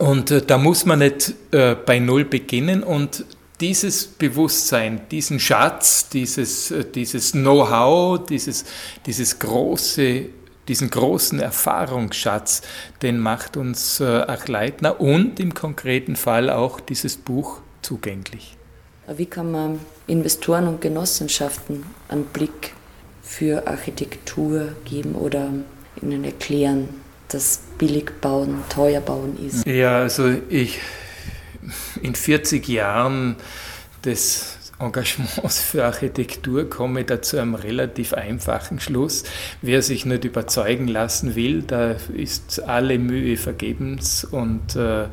Und 0.00 0.32
äh, 0.32 0.42
da 0.44 0.58
muss 0.58 0.84
man 0.84 0.98
nicht 0.98 1.34
äh, 1.52 1.76
bei 1.76 2.00
Null 2.00 2.24
beginnen 2.24 2.82
und 2.82 3.24
dieses 3.60 4.06
Bewusstsein, 4.06 5.02
diesen 5.10 5.38
Schatz, 5.38 6.08
dieses, 6.08 6.70
äh, 6.70 6.84
dieses 6.84 7.32
Know-how, 7.32 8.24
dieses, 8.24 8.64
dieses 9.06 9.38
große, 9.38 10.26
diesen 10.68 10.90
großen 10.90 11.40
Erfahrungsschatz, 11.40 12.62
den 13.02 13.18
macht 13.18 13.56
uns 13.56 14.00
äh, 14.00 14.04
Achleitner 14.04 15.00
und 15.00 15.40
im 15.40 15.54
konkreten 15.54 16.16
Fall 16.16 16.50
auch 16.50 16.80
dieses 16.80 17.16
Buch 17.16 17.60
zugänglich. 17.82 18.56
Wie 19.08 19.26
kann 19.26 19.50
man 19.50 19.80
Investoren 20.06 20.68
und 20.68 20.80
Genossenschaften 20.80 21.84
einen 22.08 22.24
Blick 22.26 22.74
für 23.22 23.66
Architektur 23.66 24.76
geben 24.84 25.14
oder 25.14 25.50
ihnen 26.00 26.24
erklären, 26.24 26.88
dass 27.28 27.60
billig 27.78 28.20
bauen 28.20 28.62
teuer 28.68 29.00
bauen 29.00 29.36
ist? 29.44 29.66
Ja, 29.66 29.98
also 29.98 30.30
ich 30.48 30.78
in 32.02 32.14
40 32.14 32.66
Jahren 32.68 33.36
des 34.04 34.58
Engagements 34.80 35.60
für 35.60 35.84
Architektur 35.84 36.68
komme 36.68 37.04
da 37.04 37.20
zu 37.20 37.38
einem 37.38 37.54
relativ 37.54 38.14
einfachen 38.14 38.80
Schluss. 38.80 39.24
Wer 39.60 39.82
sich 39.82 40.06
nicht 40.06 40.24
überzeugen 40.24 40.88
lassen 40.88 41.34
will, 41.34 41.62
da 41.62 41.96
ist 42.14 42.62
alle 42.62 42.98
Mühe 42.98 43.36
vergebens 43.36 44.24
und 44.24 44.76
äh, 44.76 45.06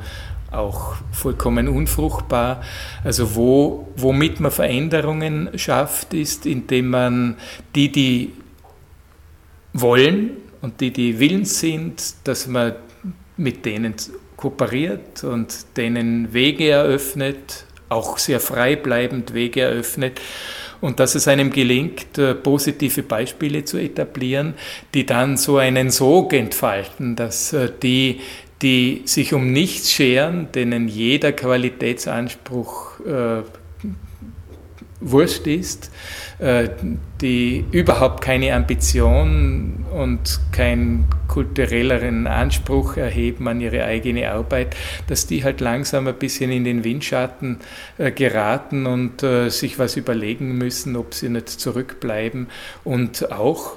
auch 0.50 0.96
vollkommen 1.12 1.68
unfruchtbar. 1.68 2.62
Also 3.04 3.34
wo, 3.34 3.88
womit 3.96 4.40
man 4.40 4.50
Veränderungen 4.50 5.50
schafft, 5.58 6.14
ist, 6.14 6.46
indem 6.46 6.88
man 6.88 7.36
die, 7.74 7.92
die 7.92 8.32
wollen 9.74 10.30
und 10.62 10.80
die, 10.80 10.92
die 10.92 11.18
willens 11.18 11.60
sind, 11.60 12.14
dass 12.24 12.46
man 12.46 12.74
mit 13.36 13.66
denen 13.66 13.94
kooperiert 14.38 15.24
und 15.24 15.76
denen 15.76 16.32
Wege 16.32 16.70
eröffnet, 16.70 17.66
auch 17.90 18.18
sehr 18.18 18.40
freibleibend 18.40 19.34
Wege 19.34 19.62
eröffnet. 19.62 20.20
Und 20.80 21.00
dass 21.00 21.16
es 21.16 21.26
einem 21.26 21.50
gelingt, 21.50 22.16
äh, 22.18 22.34
positive 22.34 23.02
Beispiele 23.02 23.64
zu 23.64 23.78
etablieren, 23.78 24.54
die 24.94 25.04
dann 25.04 25.36
so 25.36 25.58
einen 25.58 25.90
Sog 25.90 26.32
entfalten, 26.32 27.16
dass 27.16 27.52
äh, 27.52 27.68
die, 27.82 28.20
die 28.62 29.02
sich 29.04 29.34
um 29.34 29.52
nichts 29.52 29.92
scheren, 29.92 30.52
denen 30.52 30.86
jeder 30.86 31.32
Qualitätsanspruch 31.32 33.00
wurscht 35.00 35.46
ist, 35.46 35.90
äh, 36.38 36.68
die 37.20 37.64
überhaupt 37.72 38.22
keine 38.22 38.54
Ambition 38.54 39.84
und 39.92 40.40
keinen 40.52 41.06
kulturelleren 41.28 42.26
Anspruch 42.26 42.96
erheben 42.96 43.46
an 43.48 43.60
ihre 43.60 43.84
eigene 43.84 44.30
Arbeit, 44.30 44.74
dass 45.06 45.26
die 45.26 45.44
halt 45.44 45.60
langsam 45.60 46.06
ein 46.06 46.14
bisschen 46.14 46.50
in 46.50 46.64
den 46.64 46.84
Windschatten 46.84 47.58
äh, 47.98 48.10
geraten 48.10 48.86
und 48.86 49.22
äh, 49.22 49.50
sich 49.50 49.78
was 49.78 49.96
überlegen 49.96 50.56
müssen, 50.58 50.96
ob 50.96 51.14
sie 51.14 51.28
nicht 51.28 51.48
zurückbleiben 51.48 52.48
und 52.84 53.30
auch 53.30 53.76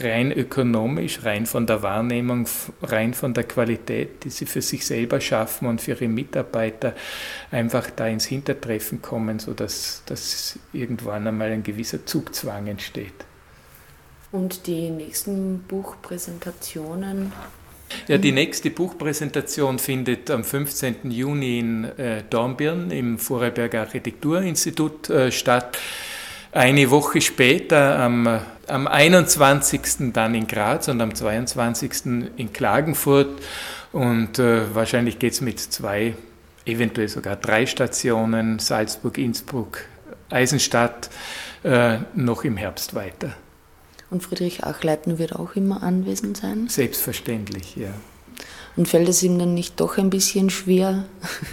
rein 0.00 0.32
ökonomisch, 0.32 1.24
rein 1.24 1.46
von 1.46 1.66
der 1.66 1.82
Wahrnehmung, 1.82 2.46
rein 2.82 3.14
von 3.14 3.32
der 3.32 3.44
Qualität, 3.44 4.24
die 4.24 4.30
sie 4.30 4.46
für 4.46 4.62
sich 4.62 4.84
selber 4.86 5.20
schaffen 5.20 5.68
und 5.68 5.80
für 5.80 5.92
ihre 5.92 6.08
Mitarbeiter 6.08 6.94
einfach 7.50 7.90
da 7.90 8.06
ins 8.06 8.26
Hintertreffen 8.26 9.02
kommen, 9.02 9.38
sodass 9.38 10.02
dass 10.06 10.58
irgendwann 10.72 11.26
einmal 11.26 11.50
ein 11.50 11.62
gewisser 11.62 12.04
Zugzwang 12.04 12.66
entsteht. 12.66 13.24
Und 14.32 14.66
die 14.66 14.90
nächsten 14.90 15.60
Buchpräsentationen? 15.60 17.32
Ja, 18.08 18.18
die 18.18 18.32
nächste 18.32 18.70
Buchpräsentation 18.70 19.78
findet 19.78 20.28
am 20.30 20.42
15. 20.42 21.12
Juni 21.12 21.60
in 21.60 21.84
äh, 21.84 22.24
Dornbirn 22.28 22.90
im 22.90 23.18
Vorarlberger 23.18 23.82
Architekturinstitut 23.82 25.10
äh, 25.10 25.30
statt. 25.30 25.78
Eine 26.54 26.88
Woche 26.92 27.20
später, 27.20 27.98
am, 27.98 28.28
am 28.68 28.86
21. 28.86 30.12
dann 30.12 30.36
in 30.36 30.46
Graz 30.46 30.86
und 30.86 31.00
am 31.00 31.12
22. 31.12 32.06
in 32.36 32.52
Klagenfurt. 32.52 33.42
Und 33.90 34.38
äh, 34.38 34.72
wahrscheinlich 34.72 35.18
geht 35.18 35.32
es 35.32 35.40
mit 35.40 35.58
zwei, 35.58 36.14
eventuell 36.64 37.08
sogar 37.08 37.34
drei 37.34 37.66
Stationen, 37.66 38.60
Salzburg, 38.60 39.18
Innsbruck, 39.18 39.80
Eisenstadt, 40.30 41.10
äh, 41.64 41.98
noch 42.14 42.44
im 42.44 42.56
Herbst 42.56 42.94
weiter. 42.94 43.34
Und 44.10 44.22
Friedrich 44.22 44.62
Achleitner 44.62 45.18
wird 45.18 45.34
auch 45.34 45.56
immer 45.56 45.82
anwesend 45.82 46.36
sein? 46.36 46.68
Selbstverständlich, 46.68 47.74
ja. 47.74 47.90
Und 48.76 48.86
fällt 48.86 49.08
es 49.08 49.24
ihm 49.24 49.40
dann 49.40 49.54
nicht 49.54 49.80
doch 49.80 49.98
ein 49.98 50.10
bisschen 50.10 50.50
schwer, 50.50 51.04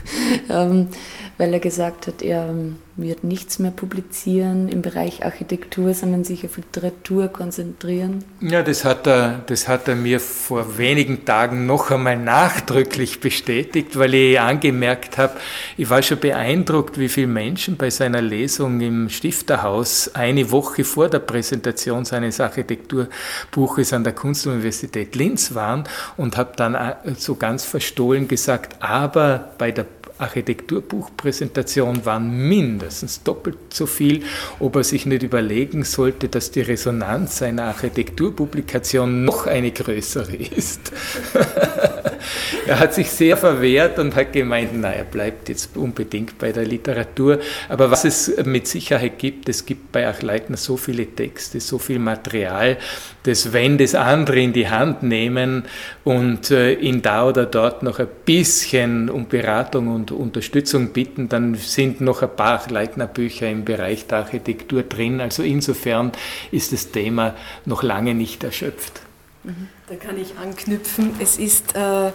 ähm, 0.50 0.90
weil 1.38 1.54
er 1.54 1.60
gesagt 1.60 2.08
hat, 2.08 2.22
er 2.22 2.50
ähm, 2.50 2.78
wird 2.98 3.24
nichts 3.24 3.60
mehr 3.60 3.72
publizieren 3.72 4.68
im 4.68 4.82
Bereich 4.82 5.24
Architektur, 5.26 5.94
sondern 5.94 6.24
sich 6.24 6.46
auf 6.46 6.58
Literatur 6.58 7.30
konzentrieren. 7.30 8.24
Ja, 8.42 8.64
das 8.64 8.86
hat 8.86 9.08
er, 9.08 9.42
das 9.48 9.68
hat 9.68 9.88
er 9.88 9.96
mir 9.96 10.20
vor 10.20 10.78
wenigen 10.78 11.26
Tagen 11.26 11.66
noch 11.66 11.92
einmal 11.92 12.18
nachdrücklich 12.18 13.20
bestätigt, 13.20 13.98
weil 13.98 14.14
ich 14.14 14.40
angemerkt 14.40 15.18
habe, 15.18 15.38
ich 15.78 15.90
war 15.90 16.02
schon 16.02 16.20
beeindruckt, 16.20 17.00
wie 17.00 17.10
viele 17.10 17.28
Menschen 17.28 17.78
bei 17.78 17.90
seiner 17.90 18.22
Lesung 18.22 18.82
im 18.82 19.10
Stifterhaus 19.10 20.14
eine 20.14 20.52
Woche 20.52 20.84
vor 20.84 21.10
der 21.10 21.20
Präsentation 21.20 22.06
seines 22.06 22.40
Architekturbuches 22.40 23.94
an 23.94 24.04
der 24.04 24.14
Kunstuniversität 24.14 25.16
Linz 25.16 25.56
waren 25.56 25.86
und 26.18 26.38
habe 26.38 26.52
dann 26.56 26.76
äh, 26.76 26.96
so 27.18 27.36
ganz 27.36 27.66
verstohlen 27.66 28.28
gesagt, 28.28 28.82
aber 28.82 29.52
bei 29.58 29.72
der 29.72 29.86
Architekturbuchpräsentation 30.22 32.06
waren 32.06 32.48
mindestens 32.48 33.24
doppelt 33.24 33.58
so 33.74 33.86
viel, 33.86 34.24
ob 34.60 34.76
er 34.76 34.84
sich 34.84 35.06
nicht 35.06 35.24
überlegen 35.24 35.84
sollte, 35.84 36.30
dass 36.30 36.52
die 36.52 36.62
Resonanz 36.62 37.42
einer 37.42 37.64
Architekturpublikation 37.66 39.26
noch 39.26 39.48
eine 39.48 39.72
größere 39.72 40.36
ist. 40.36 40.92
er 42.68 42.80
hat 42.80 42.94
sich 42.94 43.10
sehr 43.10 43.38
verwehrt 43.38 44.00
und 44.00 44.16
hat 44.16 44.34
gemeint, 44.34 44.72
na, 44.74 44.92
er 44.92 45.04
bleibt 45.04 45.50
jetzt 45.50 45.76
unbedingt 45.76 46.38
bei 46.38 46.52
der 46.52 46.66
Literatur. 46.66 47.40
Aber 47.70 47.92
was 47.92 48.06
es 48.06 48.32
mit 48.46 48.68
Sicherheit 48.68 49.18
gibt, 49.18 49.50
es 49.50 49.66
gibt 49.66 49.92
bei 49.92 50.08
Achleitner 50.08 50.58
so 50.58 50.78
viele 50.78 51.06
Texte, 51.06 51.60
so 51.60 51.78
viel 51.78 52.00
Material, 52.00 52.78
dass 53.24 53.54
wenn 53.54 53.78
das 53.78 53.96
andere 53.96 54.40
in 54.40 54.54
die 54.54 54.70
Hand 54.70 55.04
nehmen 55.04 55.64
und 56.04 56.52
äh, 56.52 56.74
ihn 56.74 57.02
da 57.02 57.28
oder 57.28 57.46
dort 57.46 57.84
noch 57.84 58.00
ein 58.00 58.08
bisschen 58.26 59.10
um 59.10 59.28
Beratung 59.28 59.88
und 59.88 60.11
Unterstützung 60.16 60.94
bitten, 60.94 61.30
dann 61.30 61.56
sind 61.56 62.02
noch 62.02 62.22
ein 62.22 62.36
paar 62.36 62.62
Leitner-Bücher 62.70 63.50
im 63.50 63.66
Bereich 63.66 64.08
der 64.08 64.20
Architektur 64.20 64.84
drin. 64.84 65.22
Also 65.22 65.44
insofern 65.44 66.12
ist 66.52 66.74
das 66.74 66.92
Thema 66.92 67.36
noch 67.66 67.84
lange 67.84 68.14
nicht 68.14 68.44
erschöpft. 68.44 69.02
Mhm. 69.44 69.68
Da 69.88 69.96
kann 69.96 70.18
ich 70.18 70.38
anknüpfen. 70.38 71.16
Es 71.20 71.38
ist 71.38 71.76
äh, 71.76 72.12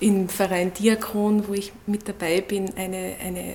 im 0.00 0.28
Verein 0.28 0.72
Diakon, 0.74 1.48
wo 1.48 1.54
ich 1.54 1.72
mit 1.86 2.08
dabei 2.08 2.40
bin, 2.40 2.74
eine, 2.76 3.16
eine 3.22 3.54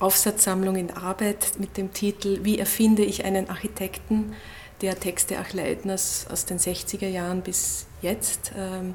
Aufsatzsammlung 0.00 0.76
in 0.76 0.90
Arbeit 0.90 1.52
mit 1.58 1.76
dem 1.76 1.92
Titel 1.92 2.40
Wie 2.42 2.58
erfinde 2.58 3.04
ich 3.04 3.24
einen 3.24 3.48
Architekten, 3.48 4.34
der 4.80 4.98
Texte 4.98 5.38
Achleitners 5.38 6.26
aus 6.30 6.46
den 6.46 6.58
60er 6.58 7.08
Jahren 7.08 7.42
bis 7.42 7.86
jetzt 8.02 8.52
ähm, 8.56 8.94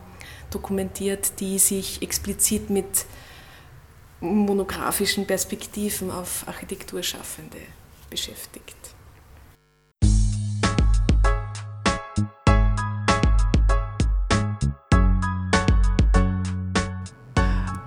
dokumentiert, 0.52 1.40
die 1.40 1.58
sich 1.58 2.02
explizit 2.02 2.70
mit 2.70 3.06
monografischen 4.22 5.26
Perspektiven 5.26 6.12
auf 6.12 6.48
Architekturschaffende 6.48 7.58
beschäftigt. 8.10 8.76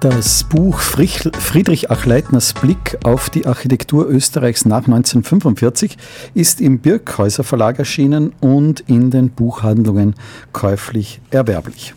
Das 0.03 0.43
Buch 0.43 0.81
Friedrich 0.81 1.93
Achleitners 1.93 2.55
Blick 2.55 2.99
auf 3.05 3.31
die 3.31 3.47
Architektur 3.47 4.09
Österreichs 4.09 4.65
nach 4.65 4.87
1945 4.89 5.97
ist 6.35 6.61
im 6.61 6.81
Birkhäuser 6.81 7.45
Verlag 7.45 7.79
erschienen 7.79 8.35
und 8.41 8.81
in 8.89 9.13
den 9.13 9.31
Buchhandlungen 9.31 10.17
käuflich 10.53 11.21
erwerblich. 11.31 11.95